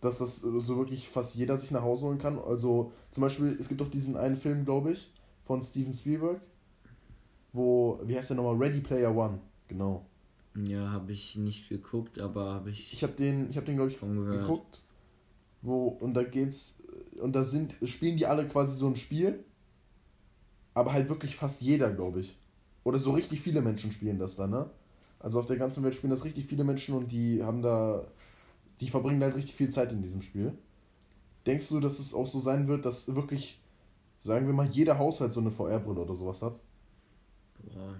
dass 0.00 0.18
das 0.18 0.40
so 0.40 0.76
wirklich 0.76 1.08
fast 1.08 1.34
jeder 1.34 1.56
sich 1.56 1.70
nach 1.70 1.82
Hause 1.82 2.06
holen 2.06 2.18
kann. 2.18 2.38
Also 2.38 2.92
zum 3.10 3.22
Beispiel, 3.22 3.56
es 3.58 3.68
gibt 3.68 3.80
doch 3.80 3.90
diesen 3.90 4.16
einen 4.16 4.36
Film, 4.36 4.64
glaube 4.64 4.92
ich, 4.92 5.12
von 5.44 5.62
Steven 5.62 5.94
Spielberg, 5.94 6.40
wo, 7.52 8.00
wie 8.04 8.16
heißt 8.16 8.30
der 8.30 8.36
nochmal, 8.36 8.56
Ready 8.56 8.80
Player 8.80 9.16
One, 9.16 9.40
genau. 9.66 10.06
Ja, 10.54 10.90
habe 10.90 11.12
ich 11.12 11.36
nicht 11.36 11.68
geguckt, 11.68 12.18
aber 12.20 12.54
habe 12.54 12.70
ich. 12.70 12.92
Ich 12.92 13.02
habe 13.02 13.12
den, 13.14 13.50
ich 13.50 13.56
habe 13.56 13.66
den 13.66 13.76
glaube 13.76 13.90
ich 13.90 13.98
geguckt, 13.98 14.82
wo 15.62 15.88
und 15.88 16.14
da 16.14 16.22
geht's 16.22 16.78
und 17.20 17.34
da 17.34 17.42
sind 17.42 17.74
spielen 17.82 18.16
die 18.16 18.26
alle 18.26 18.48
quasi 18.48 18.76
so 18.76 18.86
ein 18.86 18.96
Spiel, 18.96 19.44
aber 20.74 20.92
halt 20.92 21.08
wirklich 21.08 21.36
fast 21.36 21.60
jeder, 21.60 21.92
glaube 21.92 22.20
ich, 22.20 22.36
oder 22.84 22.98
so 22.98 23.12
richtig 23.12 23.40
viele 23.40 23.60
Menschen 23.60 23.92
spielen 23.92 24.18
das 24.18 24.36
dann, 24.36 24.50
ne? 24.50 24.70
Also 25.20 25.40
auf 25.40 25.46
der 25.46 25.56
ganzen 25.56 25.82
Welt 25.82 25.94
spielen 25.94 26.12
das 26.12 26.24
richtig 26.24 26.46
viele 26.46 26.64
Menschen 26.64 26.94
und 26.94 27.10
die 27.10 27.42
haben 27.42 27.60
da, 27.60 28.04
die 28.80 28.88
verbringen 28.88 29.22
halt 29.22 29.34
richtig 29.34 29.54
viel 29.54 29.68
Zeit 29.68 29.90
in 29.92 30.02
diesem 30.02 30.22
Spiel. 30.22 30.52
Denkst 31.44 31.68
du, 31.70 31.80
dass 31.80 31.98
es 31.98 32.14
auch 32.14 32.26
so 32.26 32.38
sein 32.38 32.68
wird, 32.68 32.84
dass 32.84 33.14
wirklich, 33.14 33.60
sagen 34.20 34.46
wir 34.46 34.54
mal, 34.54 34.68
jeder 34.68 34.98
Haushalt 34.98 35.32
so 35.32 35.40
eine 35.40 35.50
VR-Brille 35.50 36.00
oder 36.00 36.14
sowas 36.14 36.42
hat? 36.42 36.60
Boah, 37.64 37.94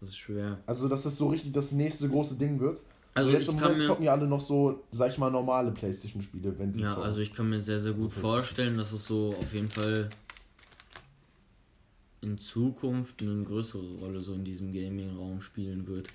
das 0.00 0.10
ist 0.10 0.16
schwer. 0.16 0.58
Also, 0.66 0.88
dass 0.88 1.02
das 1.02 1.18
so 1.18 1.28
richtig 1.28 1.52
das 1.52 1.72
nächste 1.72 2.08
große 2.08 2.36
Ding 2.36 2.60
wird? 2.60 2.80
Also, 3.16 3.30
also 3.30 3.38
jetzt 3.38 3.48
im 3.48 3.54
Moment 3.60 3.82
zocken 3.82 4.04
ja 4.04 4.12
alle 4.12 4.26
noch 4.26 4.40
so, 4.40 4.84
sag 4.90 5.10
ich 5.10 5.18
mal, 5.18 5.30
normale 5.30 5.70
Playstation-Spiele, 5.72 6.58
wenn 6.58 6.72
sie 6.72 6.82
Ja, 6.82 6.88
zocken. 6.88 7.02
also 7.04 7.20
ich 7.20 7.32
kann 7.32 7.48
mir 7.48 7.60
sehr, 7.60 7.80
sehr 7.80 7.92
gut 7.92 8.12
so 8.12 8.20
vorstellen, 8.20 8.76
dass 8.76 8.92
es 8.92 9.06
so 9.06 9.34
auf 9.40 9.54
jeden 9.54 9.70
Fall 9.70 10.10
in 12.20 12.38
Zukunft 12.38 13.22
eine 13.22 13.42
größere 13.42 13.98
Rolle 14.00 14.20
so 14.20 14.34
in 14.34 14.44
diesem 14.44 14.72
Gaming-Raum 14.72 15.40
spielen 15.40 15.86
wird. 15.86 16.08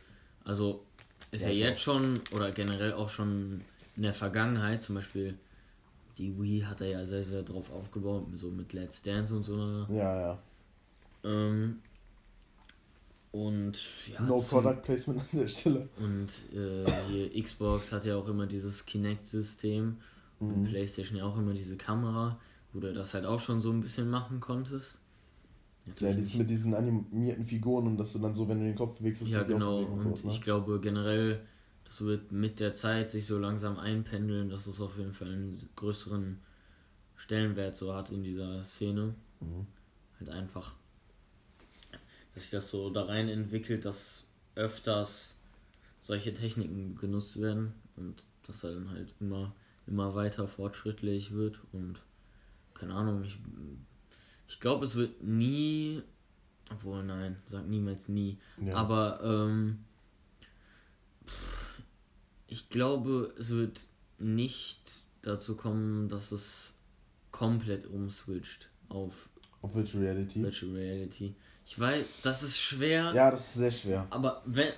Also 0.44 0.84
ist 1.32 1.44
ja, 1.44 1.50
ja 1.50 1.70
jetzt 1.70 1.82
schon 1.82 2.22
oder 2.32 2.52
generell 2.52 2.94
auch 2.94 3.10
schon 3.10 3.62
in 3.96 4.04
der 4.04 4.14
Vergangenheit, 4.14 4.84
zum 4.84 4.96
Beispiel 4.96 5.36
die 6.18 6.38
Wii 6.40 6.62
hat 6.62 6.82
er 6.82 6.88
ja 6.88 7.06
sehr, 7.06 7.24
sehr 7.24 7.44
drauf 7.44 7.72
aufgebaut, 7.72 8.28
so 8.34 8.50
mit 8.52 8.74
Let's 8.74 9.02
Dance 9.02 9.36
und 9.36 9.44
so. 9.44 9.88
Ja, 9.90 10.20
ja. 10.22 10.40
Ähm, 11.24 11.80
und 13.32 13.80
ja. 14.12 14.22
No 14.22 14.40
zum, 14.40 14.62
Product 14.62 14.82
Placement 14.84 15.20
an 15.22 15.40
der 15.40 15.48
Stelle. 15.48 15.90
Und 15.98 16.28
äh, 16.54 16.92
hier 17.10 17.44
Xbox 17.44 17.92
hat 17.92 18.06
ja 18.06 18.16
auch 18.18 18.28
immer 18.28 18.46
dieses 18.46 18.86
Kinect-System 18.86 19.98
mhm. 20.40 20.48
und 20.48 20.64
PlayStation 20.64 21.18
ja 21.18 21.26
auch 21.26 21.38
immer 21.38 21.54
diese 21.54 21.78
Kamera, 21.78 22.40
wo 22.74 22.80
du 22.80 22.94
das 22.94 23.14
halt 23.14 23.26
auch 23.26 23.40
schon 23.40 23.62
so 23.62 23.72
ein 23.72 23.82
bisschen 23.82 24.10
machen 24.10 24.40
konntest. 24.40 25.00
Ja, 26.00 26.14
dieses 26.14 26.36
mit 26.36 26.50
diesen 26.50 26.76
animierten 26.76 27.46
Figuren 27.46 27.88
und 27.88 27.98
dass 27.98 28.14
du 28.14 28.20
dann 28.20 28.36
so, 28.36 28.48
wenn 28.48 28.60
du 28.60 28.66
den 28.66 28.76
Kopf 28.76 28.98
bewegst, 28.98 29.24
dass 29.24 29.30
ja, 29.30 29.44
genau. 29.44 29.80
Und, 29.80 30.06
und 30.06 30.18
so, 30.18 30.28
ne? 30.28 30.34
ich 30.34 30.42
glaube 30.42 30.80
generell, 30.80 31.42
das 31.86 32.02
wird 32.02 32.32
mit 32.32 32.60
der 32.60 32.74
Zeit 32.74 33.10
sich 33.10 33.26
so 33.26 33.40
langsam 33.40 33.78
einpendeln, 33.78 34.50
dass 34.50 34.68
es 34.68 34.80
auf 34.80 34.98
jeden 34.98 35.14
Fall 35.14 35.30
einen 35.30 35.58
größeren 35.76 36.40
Stellenwert 37.16 37.76
so 37.76 37.96
hat 37.96 38.12
in 38.12 38.24
dieser 38.24 38.64
Szene. 38.64 39.16
Mhm. 39.40 39.66
Halt 40.20 40.30
einfach, 40.30 40.76
dass 42.34 42.44
sich 42.44 42.52
das 42.52 42.70
so 42.70 42.90
da 42.90 43.04
rein 43.04 43.30
entwickelt, 43.30 43.86
dass 43.86 44.26
öfters 44.56 45.36
solche 46.00 46.34
Techniken 46.34 46.96
genutzt 46.96 47.40
werden 47.40 47.74
und 47.96 48.26
dass 48.44 48.64
er 48.64 48.74
dann 48.74 48.90
halt 48.90 49.14
immer, 49.20 49.54
immer 49.88 50.16
weiter 50.16 50.48
fortschrittlich 50.48 51.32
wird 51.32 51.62
und 51.72 52.00
keine 52.74 52.96
Ahnung, 52.96 53.24
ich 53.24 53.38
ich 54.52 54.60
glaube, 54.60 54.84
es 54.84 54.96
wird 54.96 55.24
nie. 55.24 56.02
Obwohl, 56.70 57.04
nein, 57.04 57.38
sag 57.46 57.68
niemals 57.68 58.10
nie. 58.10 58.38
Ja. 58.62 58.76
Aber 58.76 59.22
ähm, 59.24 59.86
ich 62.48 62.68
glaube, 62.68 63.34
es 63.40 63.52
wird 63.52 63.86
nicht 64.20 65.04
dazu 65.22 65.56
kommen, 65.56 66.10
dass 66.10 66.34
es 66.34 66.78
komplett 67.32 67.86
umswitcht 67.86 68.70
auf, 68.90 69.30
auf 69.62 69.74
Virtual 69.74 70.04
Reality. 70.04 70.44
Virtual 70.44 70.74
Reality. 70.74 71.34
Ich 71.66 71.80
weiß, 71.80 72.04
das 72.24 72.44
ist 72.44 72.60
schwer. 72.60 73.12
Ja, 73.14 73.32
das 73.32 73.48
ist 73.48 73.54
sehr 73.56 73.72
schwer. 73.72 74.08
Aber 74.10 74.42
wenn, 74.46 74.72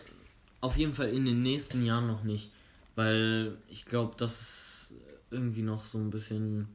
auf 0.62 0.78
jeden 0.78 0.94
Fall 0.94 1.10
in 1.10 1.26
den 1.26 1.42
nächsten 1.42 1.84
Jahren 1.86 2.08
noch 2.08 2.24
nicht. 2.24 2.52
Weil 2.96 3.58
ich 3.70 3.86
glaube, 3.86 4.14
das 4.18 4.42
ist 4.42 4.94
irgendwie 5.32 5.64
noch 5.64 5.86
so 5.86 5.98
ein 5.98 6.12
bisschen 6.12 6.68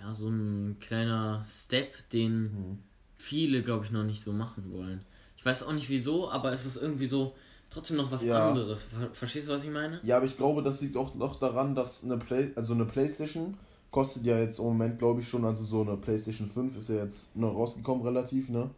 ja, 0.00 0.12
so 0.12 0.28
ein 0.28 0.76
kleiner 0.80 1.44
Step, 1.48 2.08
den 2.10 2.42
mhm. 2.42 2.78
viele, 3.16 3.62
glaube 3.62 3.84
ich, 3.84 3.92
noch 3.92 4.04
nicht 4.04 4.22
so 4.22 4.32
machen 4.32 4.72
wollen. 4.72 5.02
Ich 5.36 5.44
weiß 5.44 5.62
auch 5.62 5.72
nicht 5.72 5.88
wieso, 5.88 6.30
aber 6.30 6.52
es 6.52 6.66
ist 6.66 6.76
irgendwie 6.76 7.06
so 7.06 7.34
trotzdem 7.70 7.96
noch 7.96 8.10
was 8.10 8.24
ja. 8.24 8.48
anderes. 8.48 8.86
Verstehst 9.12 9.48
du, 9.48 9.52
was 9.52 9.64
ich 9.64 9.70
meine? 9.70 10.00
Ja, 10.02 10.16
aber 10.16 10.26
ich 10.26 10.36
glaube, 10.36 10.62
das 10.62 10.80
liegt 10.80 10.96
auch 10.96 11.14
noch 11.14 11.38
daran, 11.38 11.74
dass 11.74 12.04
eine 12.04 12.18
Play 12.18 12.50
also 12.56 12.74
eine 12.74 12.84
Playstation 12.84 13.56
kostet 13.90 14.24
ja 14.24 14.38
jetzt 14.38 14.58
im 14.58 14.66
Moment, 14.66 14.98
glaube 14.98 15.20
ich, 15.20 15.28
schon, 15.28 15.44
also 15.44 15.64
so 15.64 15.80
eine 15.80 15.96
Playstation 15.96 16.50
5 16.50 16.76
ist 16.76 16.90
ja 16.90 16.96
jetzt 16.96 17.34
neu 17.36 17.48
rausgekommen, 17.48 18.04
relativ, 18.04 18.48
ne? 18.48 18.70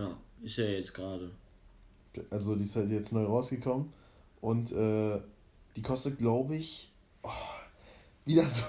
Ja, 0.00 0.16
ist 0.42 0.56
ja 0.56 0.64
jetzt 0.64 0.94
gerade. 0.94 1.30
Also 2.30 2.56
die 2.56 2.64
ist 2.64 2.76
halt 2.76 2.90
jetzt 2.90 3.12
neu 3.12 3.24
rausgekommen 3.24 3.92
und 4.40 4.72
äh, 4.72 5.20
die 5.76 5.82
kostet, 5.82 6.18
glaube 6.18 6.56
ich, 6.56 6.90
oh, 7.22 7.30
wieder 8.24 8.48
so 8.48 8.62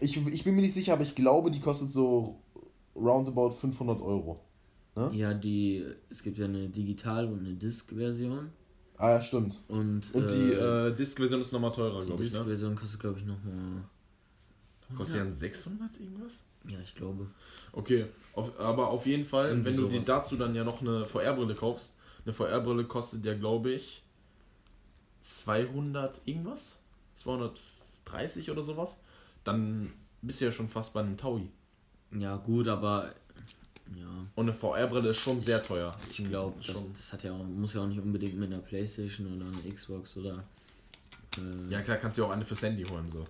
ich, 0.00 0.26
ich 0.26 0.44
bin 0.44 0.54
mir 0.54 0.62
nicht 0.62 0.74
sicher, 0.74 0.92
aber 0.92 1.02
ich 1.02 1.14
glaube, 1.14 1.50
die 1.50 1.60
kostet 1.60 1.90
so 1.90 2.36
roundabout 2.94 3.52
500 3.52 4.00
Euro. 4.00 4.40
Ne? 4.96 5.10
Ja, 5.14 5.34
die, 5.34 5.84
es 6.10 6.22
gibt 6.22 6.38
ja 6.38 6.46
eine 6.46 6.68
Digital- 6.68 7.26
und 7.26 7.40
eine 7.40 7.54
Disk-Version. 7.54 8.50
Ah 8.96 9.10
ja, 9.10 9.22
stimmt. 9.22 9.62
Und, 9.68 10.12
Und 10.12 10.28
die 10.28 10.52
äh, 10.52 10.88
äh, 10.88 10.94
Disk-Version 10.94 11.40
ist 11.40 11.52
nochmal 11.52 11.72
teurer, 11.72 12.00
die 12.00 12.06
glaube 12.06 12.24
ich. 12.24 12.32
Ne? 12.32 12.38
Disk-Version 12.38 12.74
kostet, 12.74 13.00
glaube 13.00 13.18
ich, 13.18 13.24
nochmal. 13.24 13.84
Kostet 14.96 15.18
ja 15.18 15.32
600 15.32 16.00
irgendwas? 16.00 16.42
Ja, 16.68 16.78
ich 16.80 16.94
glaube. 16.94 17.26
Okay, 17.72 18.06
auf, 18.34 18.58
aber 18.60 18.88
auf 18.90 19.06
jeden 19.06 19.24
Fall, 19.24 19.48
Irgendwie 19.48 19.70
wenn 19.70 19.76
du 19.76 19.88
dir 19.88 19.96
sowas. 20.04 20.06
dazu 20.06 20.36
dann 20.36 20.54
ja 20.54 20.64
noch 20.64 20.80
eine 20.82 21.04
VR-Brille 21.04 21.54
kaufst, 21.54 21.96
eine 22.24 22.32
VR-Brille 22.32 22.84
kostet 22.84 23.24
ja, 23.24 23.34
glaube 23.34 23.72
ich, 23.72 24.02
200 25.22 26.20
irgendwas? 26.26 26.78
230 27.14 28.50
oder 28.50 28.62
sowas? 28.62 29.00
Dann 29.44 29.92
bist 30.22 30.40
du 30.40 30.46
ja 30.46 30.52
schon 30.52 30.68
fast 30.68 30.92
bei 30.94 31.00
einem 31.00 31.16
Taui. 31.16 31.48
Ja, 32.12 32.36
gut, 32.36 32.68
aber. 32.68 33.14
Ja. 33.96 34.06
Und 34.34 34.44
eine 34.48 34.52
VR-Brille 34.52 35.08
ist 35.08 35.16
schon 35.18 35.40
sehr 35.40 35.62
teuer. 35.62 35.98
Ich 36.04 36.22
glaube, 36.28 36.54
das, 36.66 36.92
das 36.92 37.12
hat 37.12 37.22
ja 37.24 37.32
auch, 37.32 37.42
muss 37.44 37.72
ja 37.74 37.82
auch 37.82 37.86
nicht 37.86 38.00
unbedingt 38.00 38.36
mit 38.38 38.52
einer 38.52 38.60
Playstation 38.62 39.26
oder 39.36 39.46
einer 39.46 39.74
Xbox 39.74 40.16
oder. 40.18 40.44
Äh, 41.38 41.72
Ja, 41.72 41.80
klar, 41.80 41.96
kannst 41.96 42.18
du 42.18 42.24
auch 42.26 42.30
eine 42.30 42.44
fürs 42.44 42.60
Handy 42.62 42.84
holen, 42.84 43.10
so. 43.10 43.26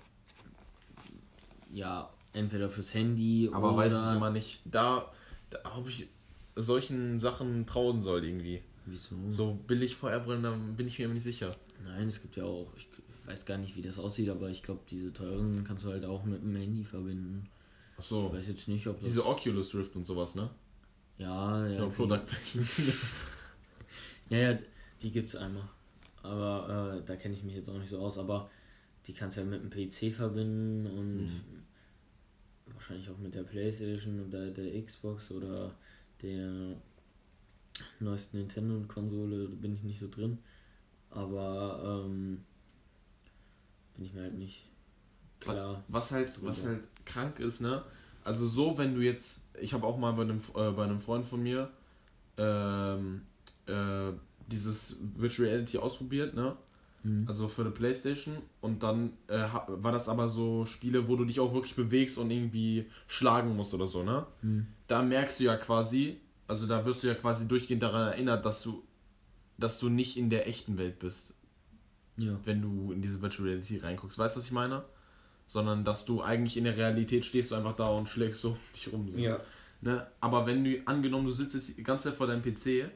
ja, 1.71 2.09
entweder 2.33 2.71
fürs 2.71 2.93
Handy 2.95 3.51
Aber 3.53 3.69
oder. 3.75 3.77
weiß 3.79 3.95
ich 3.95 4.17
immer 4.17 4.31
nicht, 4.31 4.61
da, 4.65 5.11
da 5.51 5.59
ob 5.77 5.89
ich 5.89 6.09
solchen 6.57 7.19
Sachen 7.19 7.67
trauen 7.67 8.03
soll 8.03 8.25
irgendwie. 8.25 8.63
Wieso? 8.87 9.17
So 9.31 9.55
billig 9.67 9.97
VR-Brillen, 9.97 10.43
da 10.43 10.51
bin 10.77 10.87
ich 10.87 10.99
mir 10.99 11.05
immer 11.07 11.15
nicht 11.15 11.25
sicher. 11.25 11.55
Nein, 11.85 12.09
es 12.09 12.21
gibt 12.23 12.37
ja 12.37 12.45
auch, 12.45 12.73
ich 12.77 12.89
weiß 13.27 13.45
gar 13.47 13.59
nicht, 13.59 13.77
wie 13.77 13.83
das 13.83 13.99
aussieht, 13.99 14.29
aber 14.31 14.49
ich 14.51 14.63
glaube, 14.63 14.81
diese 14.91 15.13
teuren 15.13 15.63
kannst 15.65 15.85
du 15.85 15.89
halt 15.91 16.05
auch 16.05 16.25
mit 16.25 16.43
dem 16.43 16.57
Handy 16.57 16.83
verbinden. 16.85 17.49
Ach 17.99 18.03
so. 18.05 18.27
Ich 18.33 18.39
weiß 18.39 18.49
jetzt 18.49 18.69
nicht, 18.69 18.87
ob 18.87 18.99
das. 19.01 19.09
Diese 19.09 19.27
Oculus 19.27 19.75
Rift 19.75 19.95
und 19.97 20.05
sowas, 20.07 20.35
ne? 20.35 20.49
ja, 21.19 21.67
ja. 21.67 21.73
Ja, 21.81 21.87
die- 21.87 21.95
Product 21.95 22.25
Placement. 22.27 22.69
Ja, 24.31 24.39
ja, 24.39 24.59
die 25.03 25.11
gibt's 25.11 25.35
einmal. 25.37 25.63
Aber 26.23 26.99
äh, 26.99 27.07
da 27.07 27.17
kenne 27.17 27.35
ich 27.35 27.43
mich 27.43 27.55
jetzt 27.55 27.71
auch 27.71 27.79
nicht 27.79 27.89
so 27.89 27.99
aus, 27.99 28.19
aber 28.19 28.51
die 29.07 29.15
kannst 29.15 29.37
du 29.37 29.41
ja 29.41 29.47
mit 29.47 29.63
dem 29.63 29.71
PC 29.71 30.15
verbinden 30.15 30.87
und 30.87 31.17
Mhm. 31.27 31.41
Wahrscheinlich 32.75 33.09
auch 33.11 33.19
mit 33.19 33.35
der 33.35 33.43
Playstation 33.43 34.27
oder 34.27 34.51
der 34.51 34.83
Xbox 34.83 35.31
oder 35.31 35.75
der 36.23 36.77
neuesten 38.01 38.39
Nintendo-Konsole, 38.39 39.49
da 39.49 39.55
bin 39.55 39.75
ich 39.75 39.83
nicht 39.83 39.99
so 39.99 40.09
drin. 40.09 40.39
Aber 41.11 42.05
ähm, 42.05 42.45
bin 43.97 44.07
ich 44.07 44.13
mir 44.13 44.23
halt 44.23 44.39
nicht 44.39 44.65
klar. 45.41 45.83
Was 45.89 46.13
halt, 46.13 46.43
was 46.43 46.65
halt 46.67 46.83
krank 47.05 47.41
ist, 47.41 47.61
ne? 47.61 47.83
Also 48.25 48.47
so, 48.47 48.77
wenn 48.77 48.95
du 48.95 49.01
jetzt, 49.01 49.43
ich 49.61 49.73
habe 49.73 49.87
auch 49.87 49.97
mal 49.97 50.13
bei 50.13 50.23
einem, 50.23 50.39
äh, 50.55 50.71
bei 50.73 50.85
einem 50.85 50.99
Freund 50.99 51.27
von 51.27 51.43
mir 51.43 51.71
ähm, 52.37 53.23
äh, 53.67 54.13
dieses 54.49 54.99
Virtual 55.17 55.49
Reality 55.49 55.79
ausprobiert, 55.79 56.35
ne? 56.35 56.57
Mhm. 57.03 57.25
Also 57.29 57.49
für 57.49 57.63
eine 57.63 57.71
Playstation 57.71 58.37
und 58.61 58.83
dann 58.83 59.13
äh, 59.29 59.47
war 59.69 59.93
das 59.93 60.09
aber 60.09 60.29
so 60.29 60.67
Spiele, 60.67 61.07
wo 61.09 61.17
du 61.17 61.25
dich 61.25 61.39
auch 61.41 61.55
wirklich 61.55 61.77
bewegst 61.77 62.19
und 62.19 62.31
irgendwie 62.31 62.87
schlagen 63.07 63.55
musst 63.57 63.73
oder 63.75 63.87
so, 63.87 64.03
ne? 64.03 64.27
Mhm. 64.43 64.67
Da 64.89 65.03
merkst 65.03 65.39
du 65.41 65.45
ja 65.45 65.57
quasi, 65.57 66.19
also 66.47 66.67
da 66.67 66.85
wirst 66.85 67.03
du 67.03 67.07
ja 67.09 67.15
quasi 67.15 67.47
durchgehend 67.47 67.83
daran 67.83 68.13
erinnert, 68.13 68.45
dass 68.45 68.63
du, 68.63 68.83
dass 69.59 69.79
du 69.79 69.89
nicht 69.89 70.17
in 70.17 70.29
der 70.31 70.49
echten 70.49 70.77
Welt 70.79 70.99
bist, 70.99 71.35
Ja. 72.17 72.39
wenn 72.45 72.63
du 72.63 72.93
in 72.93 73.01
diese 73.03 73.21
Virtual 73.23 73.49
Reality 73.49 73.79
reinguckst. 73.79 74.19
Weißt 74.19 74.35
du, 74.37 74.41
was 74.41 74.47
ich 74.47 74.53
meine? 74.53 74.85
Sondern 75.47 75.85
dass 75.85 76.05
du 76.05 76.21
eigentlich 76.23 76.57
in 76.57 76.65
der 76.65 76.77
Realität 76.77 77.25
stehst 77.25 77.51
du 77.53 77.55
einfach 77.55 77.77
da 77.77 77.89
und 77.89 78.09
schlägst 78.09 78.41
so 78.41 78.57
dich 78.75 78.93
rum. 78.93 79.09
So. 79.11 79.17
Ja. 79.19 79.41
Ne? 79.81 80.07
Aber 80.21 80.47
wenn 80.47 80.65
du, 80.65 80.83
angenommen, 80.87 81.27
du 81.27 81.31
sitzt 81.33 81.55
jetzt 81.55 81.79
die 81.79 81.85
ganze 81.85 82.09
Zeit 82.09 82.17
vor 82.19 82.27
deinem 82.27 82.43
PC, 82.43 82.91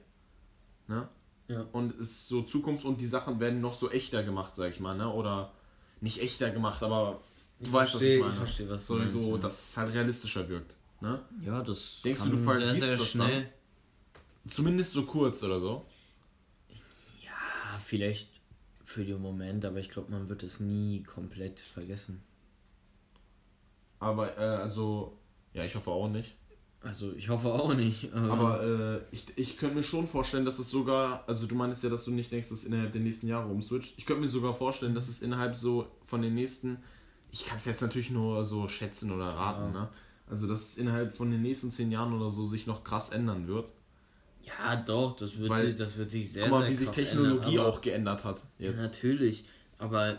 ne? 0.89 1.09
Ja. 1.53 1.67
Und 1.73 1.93
es 2.01 2.11
ist 2.11 2.29
so 2.29 2.43
Zukunft 2.43 2.85
und 2.85 3.01
die 3.01 3.07
Sachen 3.07 3.41
werden 3.41 3.61
noch 3.61 3.75
so 3.75 3.91
echter 3.91 4.23
gemacht, 4.23 4.55
sag 4.55 4.71
ich 4.71 4.81
mal, 4.81 4.97
ne? 4.97 5.11
Oder 5.13 5.53
nicht 6.01 6.21
echter 6.21 6.51
gemacht, 6.51 6.83
aber 6.83 7.21
du 7.61 7.67
Ich 7.67 7.73
weißt, 7.73 7.93
verstehe- 7.93 8.21
was 8.21 8.27
ich 8.29 8.33
ich 8.33 8.39
meine. 8.39 8.47
verstehe, 8.47 8.69
was 8.71 8.87
du 8.87 8.93
so, 8.95 8.99
meinst, 8.99 9.13
so, 9.13 9.35
ja. 9.37 9.39
dass 9.43 9.69
es 9.71 9.77
halt 9.77 9.95
realistischer 9.95 10.49
wirkt, 10.49 10.75
ne? 11.01 11.21
Ja, 11.45 11.63
das 11.63 12.01
Denkst 12.03 12.21
du, 12.23 12.27
kann 12.29 12.37
du 12.37 12.43
vergisst 12.43 12.83
das 13.01 13.09
schnell. 13.09 13.53
Zumindest 14.49 14.93
so 14.93 15.05
kurz 15.05 15.43
oder 15.45 15.61
so. 15.61 15.85
Ja, 17.25 17.79
vielleicht 17.79 18.29
für 18.85 19.05
den 19.05 19.21
Moment, 19.23 19.65
aber 19.65 19.79
ich 19.79 19.89
glaube, 19.91 20.11
man 20.11 20.29
wird 20.29 20.43
es 20.43 20.59
nie 20.61 21.03
komplett 21.05 21.61
vergessen. 21.61 22.23
Aber, 24.01 24.37
äh, 24.37 24.41
also, 24.41 25.17
ja, 25.55 25.65
ich 25.65 25.75
hoffe 25.77 25.91
auch 25.91 26.09
nicht. 26.09 26.35
Also 26.85 27.13
ich 27.13 27.29
hoffe 27.29 27.49
auch 27.49 27.75
nicht. 27.75 28.05
ähm, 28.15 28.31
Aber 28.31 28.63
äh, 28.63 29.01
ich, 29.13 29.25
ich 29.37 29.57
könnte 29.59 29.77
mir 29.77 29.83
schon 29.83 30.07
vorstellen, 30.09 30.45
dass 30.45 30.59
es 30.59 30.69
sogar, 30.69 31.23
also 31.29 31.47
du 31.47 31.55
meinst 31.55 31.83
ja, 31.85 31.91
dass 31.91 32.05
du 32.05 32.11
nicht 32.11 32.33
denkst, 32.33 32.49
dass 32.49 32.59
es 32.59 32.65
innerhalb 32.65 32.93
der 32.93 33.01
nächsten 33.03 33.29
Jahre 33.29 33.49
umswitcht. 33.49 33.95
Ich 33.99 34.07
könnte 34.07 34.23
mir 34.23 34.29
sogar 34.29 34.53
vorstellen, 34.53 34.95
dass 34.95 35.09
es 35.09 35.23
innerhalb 35.23 35.55
so 35.55 35.87
von 36.05 36.23
den 36.23 36.35
nächsten, 36.35 36.79
ich 37.31 37.47
kann 37.47 37.59
es 37.59 37.67
jetzt 37.67 37.83
natürlich 37.83 38.11
nur 38.11 38.45
so 38.45 38.67
schätzen 38.69 39.13
oder 39.13 39.27
raten, 39.29 39.73
Ja. 39.75 39.81
ne? 39.83 39.89
Also 40.29 40.47
dass 40.49 40.61
es 40.61 40.79
innerhalb 40.79 41.17
von 41.17 41.31
den 41.31 41.43
nächsten 41.43 41.71
zehn 41.71 41.91
Jahren 41.93 42.13
oder 42.15 42.31
so 42.31 42.47
sich 42.47 42.67
noch 42.67 42.83
krass 42.85 43.11
ändern 43.11 43.47
wird. 43.49 43.73
ja, 44.45 44.75
doch, 44.77 45.15
das 45.15 45.39
wird, 45.39 45.51
Weil- 45.51 45.67
sich, 45.69 45.77
das 45.77 45.97
wird 45.97 46.11
sich 46.11 46.33
sehr, 46.33 46.45
Guck 46.45 46.51
mal, 46.53 46.61
sehr 46.63 46.71
wie 46.71 46.75
sich 46.75 46.89
Technologie 46.89 47.47
ändern, 47.51 47.61
aber- 47.61 47.69
auch 47.69 47.81
geändert 47.81 48.25
hat 48.25 48.43
jetzt. 48.59 48.83
Natürlich, 48.83 49.45
aber 49.79 50.19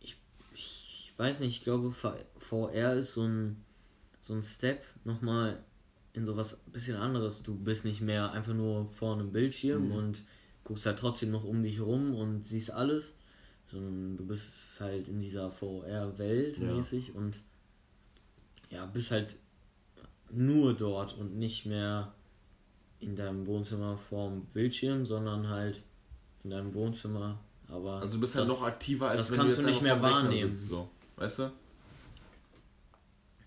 ich, 0.00 0.16
ich 0.54 1.12
weiß 1.16 1.38
nicht, 1.40 1.58
ich 1.58 1.62
glaube, 1.64 1.92
VR 1.92 2.94
ist 2.94 3.14
so 3.14 3.22
ein, 3.22 3.62
so 4.18 4.34
ein 4.34 4.42
Step 4.42 4.82
nochmal 5.04 5.62
in 6.14 6.24
sowas 6.24 6.58
bisschen 6.72 6.96
anderes. 6.96 7.42
Du 7.42 7.54
bist 7.54 7.84
nicht 7.84 8.00
mehr 8.00 8.32
einfach 8.32 8.54
nur 8.54 8.88
vor 8.88 9.14
einem 9.14 9.30
Bildschirm 9.32 9.86
Mhm. 9.88 9.92
und 9.94 10.22
guckst 10.64 10.86
halt 10.86 10.98
trotzdem 10.98 11.30
noch 11.30 11.44
um 11.44 11.62
dich 11.62 11.80
rum 11.80 12.14
und 12.14 12.46
siehst 12.46 12.70
alles, 12.70 13.14
sondern 13.66 14.16
du 14.16 14.24
bist 14.26 14.80
halt 14.80 15.08
in 15.08 15.20
dieser 15.20 15.50
VR-Welt 15.50 16.58
Ja. 16.58 16.72
mäßig 16.72 17.14
und 17.14 17.42
ja, 18.70 18.86
bist 18.86 19.10
halt 19.10 19.36
nur 20.30 20.74
dort 20.74 21.16
und 21.16 21.36
nicht 21.36 21.66
mehr 21.66 22.14
in 23.00 23.14
deinem 23.16 23.46
Wohnzimmer 23.46 23.96
vorm 23.98 24.46
Bildschirm, 24.52 25.04
sondern 25.06 25.48
halt 25.48 25.82
in 26.42 26.50
deinem 26.50 26.72
Wohnzimmer. 26.74 27.38
Aber 27.68 28.00
Also 28.00 28.16
du 28.16 28.20
bist 28.20 28.34
halt 28.36 28.48
das- 28.48 28.56
noch 28.60 28.64
aktiver, 28.66 29.08
als 29.10 29.18
das 29.28 29.30
wenn 29.32 29.36
du 29.38 29.42
kannst 29.44 29.56
jetzt 29.58 29.66
du 29.66 29.70
nicht 29.70 29.82
mehr 29.82 30.00
wahrnehmen. 30.00 30.50
sitzt, 30.56 30.68
so. 30.68 30.88
Weißt 31.16 31.40
du? 31.40 31.52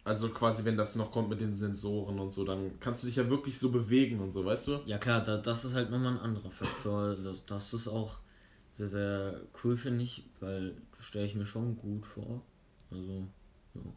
Also 0.07 0.29
quasi, 0.29 0.63
wenn 0.63 0.77
das 0.77 0.95
noch 0.95 1.11
kommt 1.11 1.27
mit 1.27 1.41
den 1.41 1.51
Sensoren 1.53 2.17
und 2.19 2.31
so, 2.31 2.45
dann 2.45 2.79
kannst 2.79 3.03
du 3.03 3.07
dich 3.07 3.17
ja 3.17 3.29
wirklich 3.29 3.59
so 3.59 3.71
bewegen 3.71 4.21
und 4.21 4.31
so, 4.31 4.45
weißt 4.45 4.67
du? 4.67 4.79
Ja 4.85 4.97
klar, 4.97 5.21
da, 5.21 5.35
das 5.37 5.65
ist 5.65 5.75
halt 5.75 5.91
nochmal 5.91 6.13
ein 6.13 6.19
anderer 6.19 6.49
Faktor. 6.49 7.15
Das, 7.15 7.45
das 7.45 7.73
ist 7.73 7.89
auch 7.89 8.19
sehr, 8.71 8.87
sehr 8.87 9.41
cool, 9.63 9.75
finde 9.75 10.03
ich, 10.03 10.23
weil 10.39 10.77
stelle 10.99 11.25
ich 11.25 11.35
mir 11.35 11.45
schon 11.45 11.75
gut 11.75 12.05
vor. 12.05 12.41
Also, 12.89 13.27
so. 13.73 13.93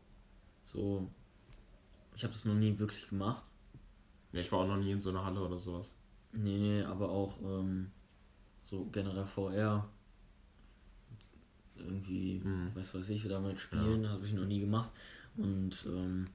so 0.64 1.10
ich 2.16 2.24
habe 2.24 2.32
das 2.32 2.44
noch 2.44 2.54
nie 2.54 2.76
wirklich 2.78 3.08
gemacht. 3.08 3.44
Ja, 4.32 4.40
ich 4.40 4.50
war 4.50 4.60
auch 4.60 4.66
noch 4.66 4.78
nie 4.78 4.90
in 4.90 5.00
so 5.00 5.10
einer 5.10 5.24
Halle 5.24 5.40
oder 5.40 5.60
sowas. 5.60 5.94
Nee, 6.32 6.58
nee, 6.58 6.82
aber 6.82 7.08
auch 7.10 7.40
ähm, 7.42 7.90
so 8.64 8.84
generell 8.92 9.26
VR. 9.26 9.88
Irgendwie, 11.76 12.40
Mhm. 12.44 12.72
was 12.74 12.94
weiß 12.94 13.08
ich, 13.10 13.26
damit 13.28 13.58
spielen, 13.58 14.08
habe 14.08 14.26
ich 14.26 14.32
noch 14.32 14.44
nie 14.44 14.60
gemacht. 14.60 14.90
Und 15.36 15.84
ähm, 15.86 16.28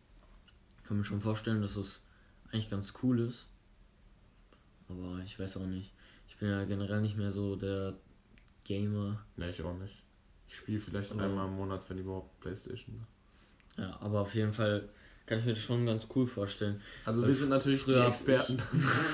kann 0.83 0.97
mir 0.97 1.03
schon 1.03 1.21
vorstellen, 1.21 1.61
dass 1.61 1.75
es 1.75 2.03
eigentlich 2.51 2.69
ganz 2.69 2.93
cool 3.03 3.19
ist. 3.19 3.47
Aber 4.87 5.19
ich 5.23 5.39
weiß 5.39 5.57
auch 5.57 5.65
nicht. 5.65 5.91
Ich 6.27 6.37
bin 6.37 6.49
ja 6.49 6.63
generell 6.65 7.01
nicht 7.01 7.17
mehr 7.17 7.31
so 7.31 7.55
der 7.55 7.95
Gamer. 8.63 9.23
Ne, 9.35 9.49
ich 9.49 9.61
auch 9.61 9.77
nicht. 9.77 10.01
Ich 10.47 10.57
spiele 10.57 10.79
vielleicht 10.79 11.11
Aber- 11.11 11.23
einmal 11.23 11.47
im 11.47 11.55
Monat, 11.55 11.89
wenn 11.89 11.97
überhaupt 11.97 12.39
Playstation. 12.39 13.05
Ja, 13.77 13.99
aber 13.99 14.21
auf 14.21 14.33
jeden 14.35 14.53
Fall 14.53 14.87
kann 15.25 15.39
ich 15.39 15.45
mir 15.45 15.53
das 15.53 15.61
schon 15.63 15.85
ganz 15.85 16.07
cool 16.15 16.25
vorstellen. 16.27 16.79
Also 17.03 17.21
Weil 17.21 17.29
wir 17.29 17.35
sind 17.35 17.49
natürlich 17.49 17.83
die 17.83 17.93
Experten. 17.93 18.61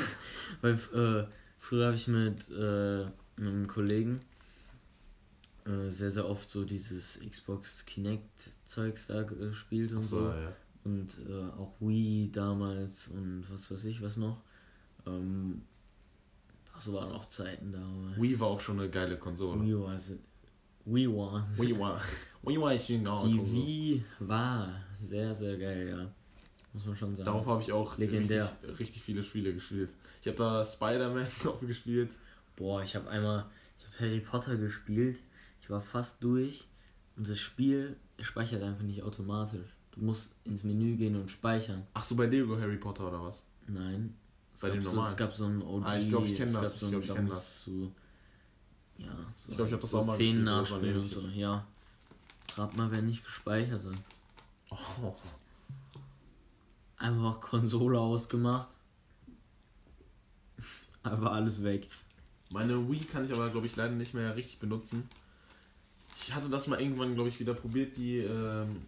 Weil 0.62 0.74
äh, 0.74 1.26
früher 1.58 1.86
habe 1.88 1.96
ich 1.96 2.08
mit 2.08 2.50
äh, 2.52 3.06
einem 3.38 3.65
Kollegen 3.67 4.20
äh, 5.65 5.89
sehr, 5.89 6.10
sehr 6.10 6.28
oft 6.28 6.50
so 6.50 6.63
dieses 6.63 7.19
Xbox 7.19 7.86
Kinect-Zeugs 7.86 9.08
da 9.08 9.24
gespielt 9.24 9.91
und 9.91 10.00
Achso, 10.00 10.19
so. 10.19 10.28
ja. 10.30 10.56
Und 10.84 11.19
äh, 11.30 11.60
auch 11.60 11.74
Wii 11.80 12.32
damals 12.32 13.10
und 13.10 13.45
was 13.52 13.69
weiß 13.69 13.86
ich 13.86 14.02
was 14.02 14.17
noch. 14.17 14.41
Ähm, 15.06 15.62
das 16.74 16.91
waren 16.91 17.12
auch 17.12 17.26
Zeiten 17.26 17.71
damals. 17.71 18.19
Wii 18.19 18.39
war 18.39 18.47
auch 18.47 18.62
schon 18.62 18.80
eine 18.80 18.89
geile 18.89 19.17
Konsole. 19.17 19.62
Wii 19.62 19.80
war 19.80 19.97
Wii 20.86 21.08
war. 21.08 21.47
Wii 21.58 21.80
war. 21.80 22.02
Wii 22.43 22.60
war 22.60 22.74
ich 22.74 22.88
genau. 22.88 23.24
Die 23.28 23.52
Wii 23.52 24.04
war 24.19 24.82
sehr, 25.00 25.36
sehr 25.36 25.58
geil, 25.58 25.89
ja. 25.89 26.12
Muss 26.74 26.86
man 26.86 26.95
schon 26.95 27.15
sagen. 27.15 27.26
Darauf 27.26 27.45
habe 27.45 27.62
ich 27.62 27.71
auch 27.71 27.97
Legendär. 27.97 28.58
Richtig, 28.63 28.80
richtig 28.80 29.04
viele 29.04 29.24
Spiele 29.24 29.54
gespielt. 29.54 29.93
Ich 30.21 30.28
habe 30.28 30.38
da 30.38 30.65
Spider-Man 30.65 31.28
drauf 31.43 31.60
gespielt. 31.60 32.10
Boah, 32.56 32.82
ich 32.82 32.95
habe 32.95 33.10
einmal 33.10 33.45
ich 33.78 33.86
hab 33.86 34.00
Harry 34.00 34.19
Potter 34.19 34.56
gespielt. 34.56 35.19
War 35.71 35.81
fast 35.81 36.21
durch 36.21 36.67
und 37.15 37.29
das 37.29 37.39
Spiel 37.39 37.95
speichert 38.19 38.62
einfach 38.62 38.84
nicht 38.84 39.03
automatisch. 39.03 39.69
Du 39.91 40.01
musst 40.01 40.36
ins 40.43 40.63
Menü 40.63 40.97
gehen 40.97 41.15
und 41.15 41.29
speichern. 41.31 41.88
Ach 41.93 42.03
so, 42.03 42.15
bei 42.15 42.25
Lego 42.27 42.57
Harry 42.60 42.77
Potter 42.77 43.07
oder 43.07 43.23
was? 43.23 43.47
Nein, 43.67 44.13
Bei 44.62 44.69
dem 44.69 44.81
so, 44.84 45.01
es 45.01 45.15
gab 45.15 45.34
so 45.34 45.45
ein 45.45 45.62
OG, 45.62 45.84
Ah, 45.86 45.97
ich 45.97 46.10
glaub, 46.10 46.25
ich 46.25 46.36
kenn 46.36 46.47
es 46.49 46.53
das. 46.53 46.79
so 46.79 46.88
Ich 46.89 46.93
ein 46.95 47.01
glaub, 47.01 47.03
ich 47.03 47.15
kenn 47.15 47.27
da 47.27 47.34
das. 47.34 47.63
du, 47.65 47.91
ja, 48.97 49.07
so, 49.34 49.49
Ich 49.51 49.55
glaub, 49.55 49.67
ich 49.67 49.73
hab 49.73 49.81
das 49.81 49.89
so 49.89 49.99
auch 49.99 50.05
mal 50.05 50.15
Szenen 50.15 50.43
nachspielen 50.43 50.99
und 50.99 51.10
so, 51.10 51.21
ja. 51.29 51.65
Rat 52.57 52.75
mal, 52.75 52.91
wer 52.91 53.01
nicht 53.01 53.23
gespeichert 53.23 53.86
hat. 53.86 53.93
Oh. 54.71 55.15
Einfach 56.97 57.39
Konsole 57.39 57.97
ausgemacht. 57.99 58.67
Einfach 61.03 61.31
alles 61.31 61.63
weg. 61.63 61.88
Meine 62.49 62.89
Wii 62.89 63.05
kann 63.05 63.23
ich 63.25 63.31
aber, 63.34 63.49
glaube 63.49 63.67
ich, 63.67 63.75
leider 63.77 63.95
nicht 63.95 64.13
mehr 64.13 64.36
richtig 64.36 64.60
benutzen. 64.60 65.10
Ich 66.23 66.34
hatte 66.34 66.49
das 66.49 66.67
mal 66.67 66.79
irgendwann, 66.79 67.15
glaube 67.15 67.29
ich, 67.29 67.39
wieder 67.39 67.53
probiert, 67.53 67.97
die 67.97 68.17
ähm, 68.19 68.84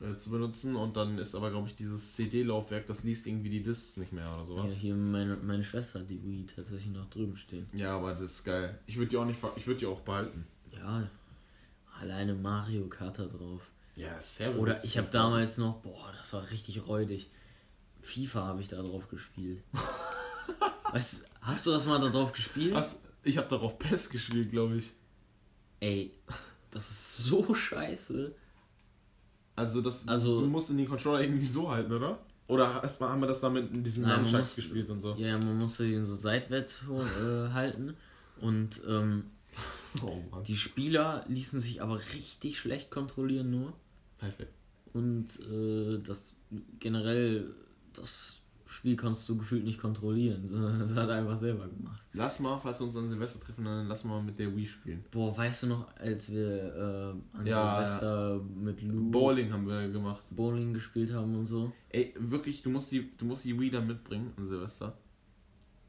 äh, 0.00 0.16
zu 0.16 0.30
benutzen 0.30 0.76
und 0.76 0.96
dann 0.96 1.18
ist 1.18 1.34
aber, 1.34 1.50
glaube 1.50 1.68
ich, 1.68 1.74
dieses 1.74 2.14
CD-Laufwerk, 2.14 2.86
das 2.86 3.04
liest 3.04 3.26
irgendwie 3.26 3.50
die 3.50 3.62
Discs 3.62 3.96
nicht 3.98 4.12
mehr 4.12 4.24
oder 4.26 4.38
Ja, 4.40 4.46
sowas. 4.46 4.72
hier 4.72 4.94
meine, 4.94 5.36
meine 5.36 5.62
Schwester 5.62 6.00
hat 6.00 6.08
die 6.10 6.22
Wii 6.24 6.46
tatsächlich 6.46 6.92
noch 6.92 7.08
drüben 7.10 7.36
stehen. 7.36 7.68
Ja, 7.74 7.96
aber 7.96 8.12
das 8.12 8.22
ist 8.22 8.44
geil. 8.44 8.78
Ich 8.86 8.96
würde 8.96 9.08
die 9.08 9.16
auch 9.18 9.24
nicht, 9.26 9.38
ich 9.56 9.66
würde 9.66 9.80
die 9.80 9.86
auch 9.86 10.00
behalten. 10.00 10.46
Ja, 10.72 11.08
alleine 12.00 12.34
Mario 12.34 12.86
Kart 12.88 13.18
da 13.18 13.26
drauf. 13.26 13.60
Ja, 13.96 14.18
sehr 14.20 14.58
Oder 14.58 14.82
ich 14.82 14.96
habe 14.96 15.08
damals 15.10 15.58
noch, 15.58 15.80
boah, 15.82 16.12
das 16.16 16.32
war 16.32 16.50
richtig 16.50 16.86
räudig. 16.86 17.28
FIFA 18.00 18.46
habe 18.46 18.62
ich 18.62 18.68
da 18.68 18.80
drauf 18.80 19.08
gespielt. 19.08 19.62
weißt 20.92 21.24
hast 21.42 21.66
du 21.66 21.70
das 21.70 21.86
mal 21.86 22.00
da 22.00 22.08
drauf 22.08 22.32
gespielt? 22.32 22.72
Was? 22.74 23.02
Ich 23.22 23.36
habe 23.36 23.48
darauf 23.48 23.78
PES 23.78 24.08
gespielt, 24.08 24.50
glaube 24.50 24.76
ich. 24.78 24.92
Ey, 25.80 26.12
das 26.70 26.90
ist 26.90 27.16
so 27.24 27.54
scheiße. 27.54 28.34
Also 29.56 29.80
das, 29.80 30.08
Also- 30.08 30.40
du 30.40 30.46
musst 30.46 30.70
in 30.70 30.78
den 30.78 30.88
Controller 30.88 31.20
irgendwie 31.22 31.46
so 31.46 31.70
halten, 31.70 31.92
oder? 31.92 32.18
Oder 32.46 32.82
hast, 32.82 33.00
haben 33.00 33.20
wir 33.20 33.28
das 33.28 33.40
damit 33.40 33.70
in 33.72 33.84
diesen 33.84 34.02
Nunchucks 34.08 34.56
gespielt 34.56 34.90
und 34.90 35.00
so? 35.00 35.14
Ja, 35.14 35.38
man 35.38 35.56
musste 35.56 35.86
ihn 35.86 36.04
so 36.04 36.16
seitwärts 36.16 36.80
äh, 37.22 37.48
halten. 37.52 37.94
Und 38.40 38.80
ähm, 38.88 39.24
Oh 40.02 40.20
die 40.46 40.56
Spieler 40.56 41.24
ließen 41.28 41.60
sich 41.60 41.80
aber 41.82 42.00
richtig 42.14 42.58
schlecht 42.58 42.90
kontrollieren 42.90 43.50
nur. 43.50 43.72
Perfekt. 44.18 44.52
Und 44.92 45.26
äh, 45.48 45.98
das 46.02 46.34
generell, 46.80 47.54
das 47.92 48.39
Spiel 48.70 48.94
konntest 48.96 49.28
du 49.28 49.36
gefühlt 49.36 49.64
nicht 49.64 49.80
kontrollieren, 49.80 50.46
sondern 50.46 50.78
das 50.78 50.94
hat 50.94 51.08
er 51.08 51.16
einfach 51.16 51.36
selber 51.36 51.66
gemacht. 51.66 52.00
Lass 52.12 52.38
mal, 52.38 52.56
falls 52.60 52.78
wir 52.80 52.86
uns 52.86 52.94
an 52.96 53.08
Silvester 53.10 53.40
treffen, 53.40 53.64
dann 53.64 53.88
lass 53.88 54.04
mal 54.04 54.22
mit 54.22 54.38
der 54.38 54.54
Wii 54.54 54.66
spielen. 54.66 55.04
Boah, 55.10 55.36
weißt 55.36 55.64
du 55.64 55.66
noch, 55.66 55.96
als 55.96 56.30
wir 56.30 57.14
äh, 57.34 57.36
an 57.38 57.46
Ja, 57.46 57.84
Silvester 57.84 58.40
mit 58.54 58.80
Lou 58.82 59.10
Bowling 59.10 59.52
haben 59.52 59.66
wir 59.66 59.88
gemacht. 59.88 60.22
Bowling 60.30 60.72
gespielt 60.72 61.12
haben 61.12 61.34
und 61.34 61.46
so? 61.46 61.72
Ey, 61.88 62.14
wirklich, 62.16 62.62
du 62.62 62.70
musst 62.70 62.92
die, 62.92 63.10
du 63.16 63.24
musst 63.24 63.44
die 63.44 63.58
Wii 63.58 63.70
dann 63.72 63.88
mitbringen 63.88 64.32
an 64.36 64.46
Silvester. 64.46 64.96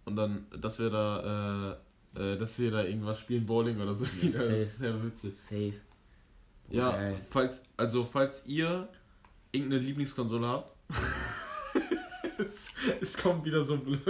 Und 0.06 0.16
dann, 0.16 0.46
dass 0.60 0.80
wir 0.80 0.90
da, 0.90 1.78
äh, 2.16 2.34
äh, 2.34 2.38
dass 2.38 2.58
wir 2.58 2.72
da 2.72 2.84
irgendwas 2.84 3.20
spielen, 3.20 3.46
Bowling 3.46 3.80
oder 3.80 3.94
so. 3.94 4.06
Ja, 4.06 4.10
das 4.32 4.48
ist 4.48 4.78
sehr 4.80 5.04
witzig. 5.04 5.38
Safe. 5.40 5.74
Boah, 6.68 6.76
Ja, 6.76 6.92
geil. 6.94 7.16
falls, 7.30 7.64
also 7.78 8.04
falls 8.04 8.48
ihr 8.48 8.90
irgendeine 9.52 9.84
Lieblingskonsole 9.84 10.48
habt, 10.48 10.76
es, 12.52 12.72
es 13.00 13.18
kommt 13.18 13.46
wieder 13.46 13.64
so 13.64 13.78
blöd. 13.78 14.00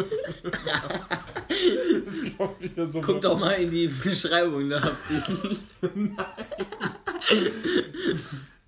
es 2.07 2.37
kommt 2.37 2.61
wieder 2.61 2.87
so 2.87 3.01
Guckt 3.01 3.23
doch 3.23 3.39
mal 3.39 3.53
in 3.53 3.69
die 3.69 3.87
Beschreibung, 3.87 4.69
da 4.69 4.81
habt 4.81 5.09
ihr 5.09 5.23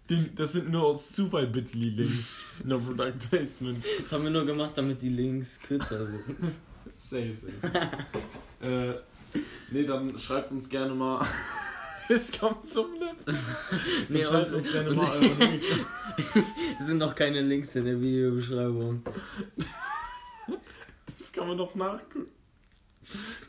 Die, 0.09 0.35
das 0.35 0.51
sind 0.53 0.69
nur 0.69 0.83
aus 0.83 1.11
Zufall 1.13 1.47
Bitly-Links. 1.47 2.39
no 2.65 2.77
Product 2.77 3.13
Placement. 3.29 3.83
Das 4.01 4.11
haben 4.11 4.23
wir 4.25 4.31
nur 4.31 4.45
gemacht, 4.45 4.77
damit 4.77 5.01
die 5.01 5.09
Links 5.09 5.59
kürzer 5.61 6.05
sind. 6.05 6.23
Safe, 6.95 7.33
safe. 7.33 7.53
äh, 8.61 8.93
nee, 9.71 9.85
dann 9.85 10.19
schreibt 10.19 10.51
uns 10.51 10.69
gerne 10.69 10.93
mal. 10.93 11.25
Es 12.13 12.31
kommt 12.39 12.67
zum 12.67 12.93
Lip. 12.93 13.17
Nee, 14.09 14.25
und- 14.25 14.53
uns 14.53 14.71
gerne 14.71 14.89
und- 14.89 14.95
mal 14.97 15.11
eure 15.11 15.33
Links. 15.39 15.63
Es 16.79 16.85
sind 16.85 16.97
noch 16.97 17.15
keine 17.15 17.41
Links 17.41 17.75
in 17.75 17.85
der 17.85 17.99
Videobeschreibung. 17.99 19.01
Das 21.17 21.31
kann 21.31 21.47
man 21.47 21.57
doch 21.57 21.73
nachgucken. 21.73 22.27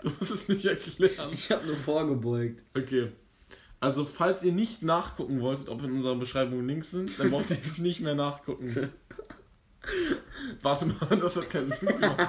Du 0.03 0.11
musst 0.19 0.31
es 0.31 0.49
nicht 0.49 0.65
erklären. 0.65 1.31
Ich 1.35 1.51
habe 1.51 1.67
nur 1.67 1.77
vorgebeugt. 1.77 2.63
Okay. 2.75 3.13
Also, 3.81 4.05
falls 4.07 4.43
ihr 4.43 4.53
nicht 4.53 4.83
nachgucken 4.83 5.41
wolltet, 5.41 5.69
ob 5.69 5.83
in 5.85 5.93
unserer 5.93 6.15
Beschreibung 6.17 6.67
Links 6.67 6.91
sind, 6.93 7.19
dann 7.19 7.31
braucht 7.31 7.51
ihr 7.51 7.57
jetzt 7.63 7.81
nicht 7.81 8.01
mehr 8.01 8.15
nachgucken. 8.15 8.91
Warte 10.63 10.87
mal, 10.87 11.17
das 11.19 11.37
hat 11.37 11.51
keinen 11.51 11.71
Sinn 11.71 11.89
gemacht. 11.89 12.29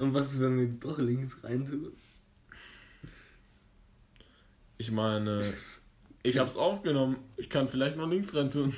Und 0.00 0.12
was 0.12 0.32
ist, 0.32 0.40
wenn 0.40 0.56
wir 0.58 0.64
jetzt 0.64 0.84
doch 0.84 0.98
Links 0.98 1.42
reintun? 1.42 1.92
Ich 4.78 4.90
meine, 4.90 5.42
ich 6.22 6.38
hab's 6.38 6.56
aufgenommen. 6.58 7.18
Ich 7.36 7.48
kann 7.48 7.68
vielleicht 7.68 7.96
noch 7.96 8.08
Links 8.08 8.34
rein 8.34 8.50
tun. 8.50 8.74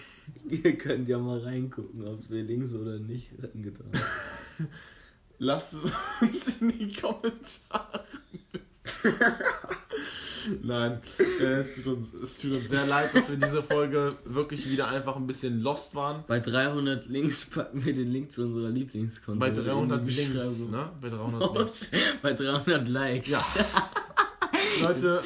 Ihr 0.48 0.76
könnt 0.76 1.08
ja 1.08 1.18
mal 1.18 1.40
reingucken, 1.40 2.06
ob 2.06 2.28
wir 2.30 2.42
Links 2.42 2.74
oder 2.74 2.98
nicht 2.98 3.30
reingetan 3.42 3.86
haben. 3.86 4.68
Lasst 5.38 5.74
es 5.74 5.82
uns 6.20 6.60
in 6.60 6.68
die 6.70 6.92
Kommentare. 6.92 8.04
Nein, 10.62 11.00
äh, 11.40 11.44
es, 11.44 11.76
tut 11.76 11.86
uns, 11.88 12.12
es 12.14 12.38
tut 12.38 12.52
uns 12.52 12.68
sehr 12.68 12.86
leid, 12.86 13.14
dass 13.14 13.30
wir 13.30 13.36
diese 13.36 13.62
Folge 13.62 14.16
wirklich 14.24 14.68
wieder 14.70 14.88
einfach 14.88 15.14
ein 15.16 15.26
bisschen 15.26 15.60
lost 15.60 15.94
waren. 15.94 16.24
Bei 16.26 16.40
300 16.40 17.06
Links 17.06 17.44
packen 17.44 17.84
wir 17.84 17.94
den 17.94 18.10
Link 18.10 18.32
zu 18.32 18.42
unserer 18.42 18.70
Lieblingskonsole. 18.70 19.38
Bei 19.38 19.50
300 19.50 20.00
in 20.00 20.08
die 20.08 20.14
Links, 20.14 20.68
ne? 20.68 20.90
Bei 21.00 21.10
300 21.10 21.54
Links. 21.54 21.90
Bei 22.22 22.32
300 22.32 22.88
Likes. 22.88 23.30
Ja. 23.30 23.44
Leute, 24.80 25.22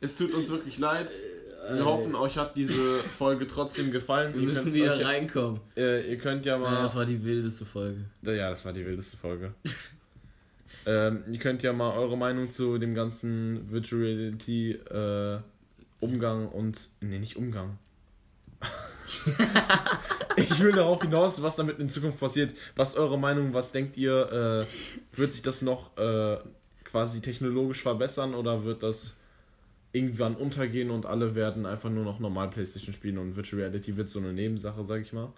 es 0.00 0.16
tut 0.16 0.32
uns 0.32 0.50
wirklich 0.50 0.78
leid. 0.78 1.10
Wir 1.72 1.84
hoffen, 1.84 2.14
euch 2.14 2.36
hat 2.36 2.56
diese 2.56 3.00
Folge 3.00 3.46
trotzdem 3.46 3.92
gefallen. 3.92 4.34
Wir 4.34 4.42
Ihr 4.42 4.48
müssen 4.48 4.74
wieder 4.74 4.94
euch, 4.94 5.04
reinkommen. 5.04 5.60
Äh, 5.76 6.10
ihr 6.10 6.18
könnt 6.18 6.44
ja 6.46 6.58
mal. 6.58 6.72
Ja, 6.72 6.82
das 6.82 6.96
war 6.96 7.04
die 7.04 7.24
wildeste 7.24 7.64
Folge. 7.64 8.04
Ja, 8.22 8.50
das 8.50 8.64
war 8.64 8.72
die 8.72 8.84
wildeste 8.84 9.16
Folge. 9.16 9.54
ähm, 10.86 11.22
ihr 11.30 11.38
könnt 11.38 11.62
ja 11.62 11.72
mal 11.72 11.96
eure 11.96 12.16
Meinung 12.16 12.50
zu 12.50 12.78
dem 12.78 12.94
ganzen 12.94 13.70
Virtual 13.70 14.02
Reality 14.02 14.72
äh, 14.72 15.38
Umgang 16.00 16.48
und. 16.48 16.88
Nee, 17.00 17.18
nicht 17.18 17.36
Umgang. 17.36 17.78
ich 20.36 20.60
will 20.60 20.72
darauf 20.72 21.02
hinaus, 21.02 21.42
was 21.42 21.56
damit 21.56 21.78
in 21.78 21.88
Zukunft 21.88 22.20
passiert. 22.20 22.54
Was 22.76 22.90
ist 22.90 22.98
eure 22.98 23.18
Meinung? 23.18 23.54
Was 23.54 23.72
denkt 23.72 23.96
ihr? 23.96 24.66
Äh, 24.66 25.18
wird 25.18 25.32
sich 25.32 25.42
das 25.42 25.62
noch 25.62 25.96
äh, 25.98 26.38
quasi 26.90 27.20
technologisch 27.20 27.82
verbessern 27.82 28.34
oder 28.34 28.64
wird 28.64 28.82
das 28.82 29.20
irgendwann 29.92 30.36
untergehen 30.36 30.90
und 30.90 31.06
alle 31.06 31.34
werden 31.34 31.66
einfach 31.66 31.90
nur 31.90 32.04
noch 32.04 32.20
normal 32.20 32.50
PlayStation 32.50 32.94
spielen 32.94 33.18
und 33.18 33.36
Virtual 33.36 33.62
Reality 33.62 33.96
wird 33.96 34.08
so 34.08 34.20
eine 34.20 34.32
Nebensache, 34.32 34.84
sag 34.84 35.02
ich 35.02 35.12
mal. 35.12 35.32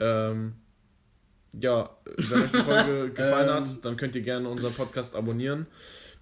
Ähm, 0.00 0.54
ja, 1.52 1.90
wenn 2.16 2.42
euch 2.42 2.50
die 2.50 2.58
Folge 2.64 3.10
gefallen 3.10 3.48
Ähm. 3.48 3.54
hat, 3.54 3.84
dann 3.84 3.96
könnt 3.96 4.16
ihr 4.16 4.22
gerne 4.22 4.48
unseren 4.48 4.72
Podcast 4.72 5.14
abonnieren. 5.14 5.66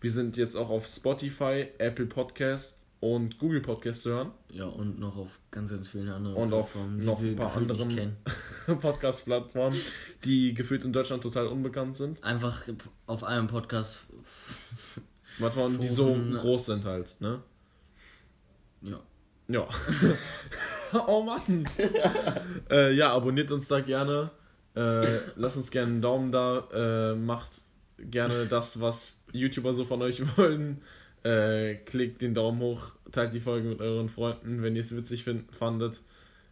Wir 0.01 0.11
sind 0.11 0.37
jetzt 0.37 0.57
auch 0.57 0.69
auf 0.69 0.87
Spotify, 0.87 1.69
Apple 1.79 2.07
Podcast 2.07 2.83
und 3.01 3.39
Google 3.39 3.61
Podcast 3.61 4.03
zu 4.03 4.11
hören. 4.11 4.31
Ja, 4.51 4.67
und 4.67 4.99
noch 4.99 5.17
auf 5.17 5.41
ganz, 5.51 5.71
ganz 5.71 5.89
vielen 5.89 6.09
anderen 6.09 6.37
Und 6.37 6.53
auf 6.53 6.73
Plattformen, 6.73 7.05
noch 7.05 7.21
ein 7.23 7.37
paar 7.37 7.57
anderen-. 7.57 8.17
Podcast-Plattformen, 8.81 9.79
die 10.25 10.55
gefühlt 10.55 10.85
in 10.85 10.93
Deutschland 10.93 11.23
total 11.23 11.47
unbekannt 11.47 11.97
sind. 11.97 12.23
Einfach 12.23 12.65
auf 13.07 13.25
einem 13.25 13.47
Podcast. 13.47 14.07
Plattformen, 15.39 15.81
die 15.81 15.89
so 15.89 16.07
Foren. 16.07 16.37
groß 16.37 16.67
sind 16.67 16.85
halt, 16.85 17.17
ne? 17.21 17.43
Ja. 18.83 19.01
Ja. 19.49 19.69
oh 21.07 21.23
Mann. 21.23 21.69
äh, 22.71 22.93
ja, 22.93 23.13
abonniert 23.13 23.51
uns 23.51 23.69
da 23.69 23.81
gerne. 23.81 24.31
Äh, 24.75 25.19
lasst 25.37 25.57
uns 25.57 25.71
gerne 25.71 25.93
einen 25.93 26.03
Daumen 26.03 26.33
da. 26.33 26.69
Äh, 26.73 27.15
macht 27.17 27.63
gerne 27.99 28.47
das, 28.47 28.81
was 28.81 29.25
YouTuber 29.33 29.75
so 29.75 29.85
von 29.85 30.03
euch 30.03 30.21
wollen. 30.37 30.83
Äh, 31.23 31.77
klickt 31.77 32.21
den 32.23 32.35
Daumen 32.35 32.61
hoch, 32.61 32.93
teilt 33.13 33.33
die 33.33 33.41
Folge 33.41 33.69
mit 33.69 33.81
euren 33.81 34.09
Freunden, 34.09 34.63
wenn 34.63 34.75
ihr 34.75 34.81
es 34.81 34.97
witzig 34.97 35.25
find, 35.25 35.55
fandet. 35.55 36.01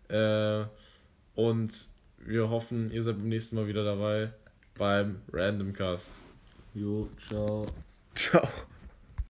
Äh, 0.09 0.65
und 1.35 1.89
wir 2.19 2.51
hoffen, 2.51 2.93
ihr 2.93 3.03
seid 3.03 3.17
beim 3.17 3.29
nächsten 3.29 3.57
Mal 3.57 3.67
wieder 3.67 3.85
dabei 3.85 4.33
beim 4.81 5.21
Random 5.31 5.73
Cast. 5.75 6.23
Jo, 6.75 7.09
ciao. 7.29 7.67
Ciao. 8.15 8.49